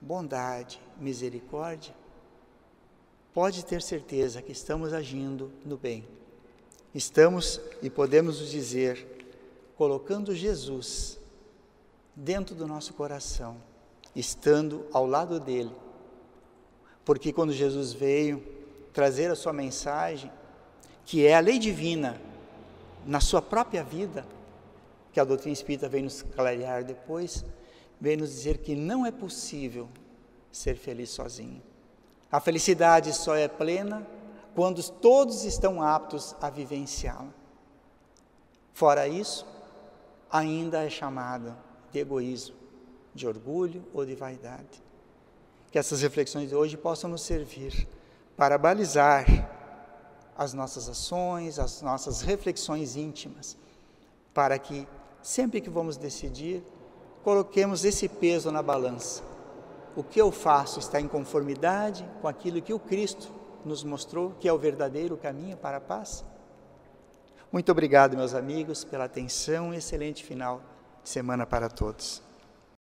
bondade, 0.00 0.80
misericórdia, 0.98 1.94
pode 3.34 3.64
ter 3.64 3.82
certeza 3.82 4.40
que 4.40 4.52
estamos 4.52 4.92
agindo 4.92 5.52
no 5.64 5.76
bem. 5.76 6.06
Estamos, 6.94 7.60
e 7.82 7.90
podemos 7.90 8.38
dizer, 8.50 9.06
colocando 9.76 10.34
Jesus 10.34 11.18
dentro 12.14 12.54
do 12.54 12.66
nosso 12.66 12.94
coração, 12.94 13.58
estando 14.14 14.86
ao 14.92 15.06
lado 15.06 15.38
dele. 15.38 15.72
Porque 17.04 17.32
quando 17.32 17.52
Jesus 17.52 17.92
veio 17.92 18.42
trazer 18.92 19.30
a 19.30 19.36
sua 19.36 19.52
mensagem, 19.52 20.32
que 21.04 21.26
é 21.26 21.36
a 21.36 21.40
lei 21.40 21.58
divina, 21.58 22.20
na 23.06 23.20
sua 23.20 23.40
própria 23.40 23.84
vida, 23.84 24.26
que 25.12 25.20
a 25.20 25.24
doutrina 25.24 25.52
espírita 25.52 25.88
vem 25.88 26.02
nos 26.02 26.22
clarear 26.22 26.84
depois, 26.84 27.44
vem 28.00 28.16
nos 28.16 28.30
dizer 28.30 28.58
que 28.58 28.74
não 28.74 29.06
é 29.06 29.12
possível 29.12 29.88
ser 30.50 30.76
feliz 30.76 31.10
sozinho. 31.10 31.62
A 32.30 32.40
felicidade 32.40 33.14
só 33.14 33.36
é 33.36 33.48
plena 33.48 34.06
quando 34.54 34.82
todos 34.82 35.44
estão 35.44 35.80
aptos 35.80 36.34
a 36.40 36.50
vivenciá-la. 36.50 37.32
Fora 38.74 39.06
isso, 39.06 39.46
ainda 40.30 40.84
é 40.84 40.90
chamada 40.90 41.56
de 41.92 42.00
egoísmo, 42.00 42.56
de 43.14 43.26
orgulho 43.26 43.84
ou 43.94 44.04
de 44.04 44.14
vaidade. 44.14 44.82
Que 45.70 45.78
essas 45.78 46.02
reflexões 46.02 46.48
de 46.48 46.54
hoje 46.54 46.76
possam 46.76 47.08
nos 47.08 47.22
servir 47.22 47.88
para 48.36 48.58
balizar 48.58 49.24
as 50.36 50.52
nossas 50.52 50.88
ações, 50.88 51.58
as 51.58 51.80
nossas 51.82 52.20
reflexões 52.20 52.96
íntimas, 52.96 53.56
para 54.34 54.58
que 54.58 54.86
sempre 55.22 55.60
que 55.60 55.70
vamos 55.70 55.96
decidir, 55.96 56.62
coloquemos 57.24 57.84
esse 57.84 58.08
peso 58.08 58.50
na 58.50 58.62
balança. 58.62 59.22
O 59.96 60.04
que 60.04 60.20
eu 60.20 60.30
faço 60.30 60.78
está 60.78 61.00
em 61.00 61.08
conformidade 61.08 62.08
com 62.20 62.28
aquilo 62.28 62.60
que 62.60 62.74
o 62.74 62.78
Cristo 62.78 63.32
nos 63.64 63.82
mostrou, 63.82 64.32
que 64.38 64.46
é 64.46 64.52
o 64.52 64.58
verdadeiro 64.58 65.16
caminho 65.16 65.56
para 65.56 65.78
a 65.78 65.80
paz? 65.80 66.24
Muito 67.50 67.72
obrigado, 67.72 68.16
meus 68.16 68.34
amigos, 68.34 68.84
pela 68.84 69.04
atenção 69.04 69.72
e 69.72 69.78
excelente 69.78 70.22
final 70.22 70.60
de 71.02 71.08
semana 71.08 71.46
para 71.46 71.68
todos. 71.68 72.25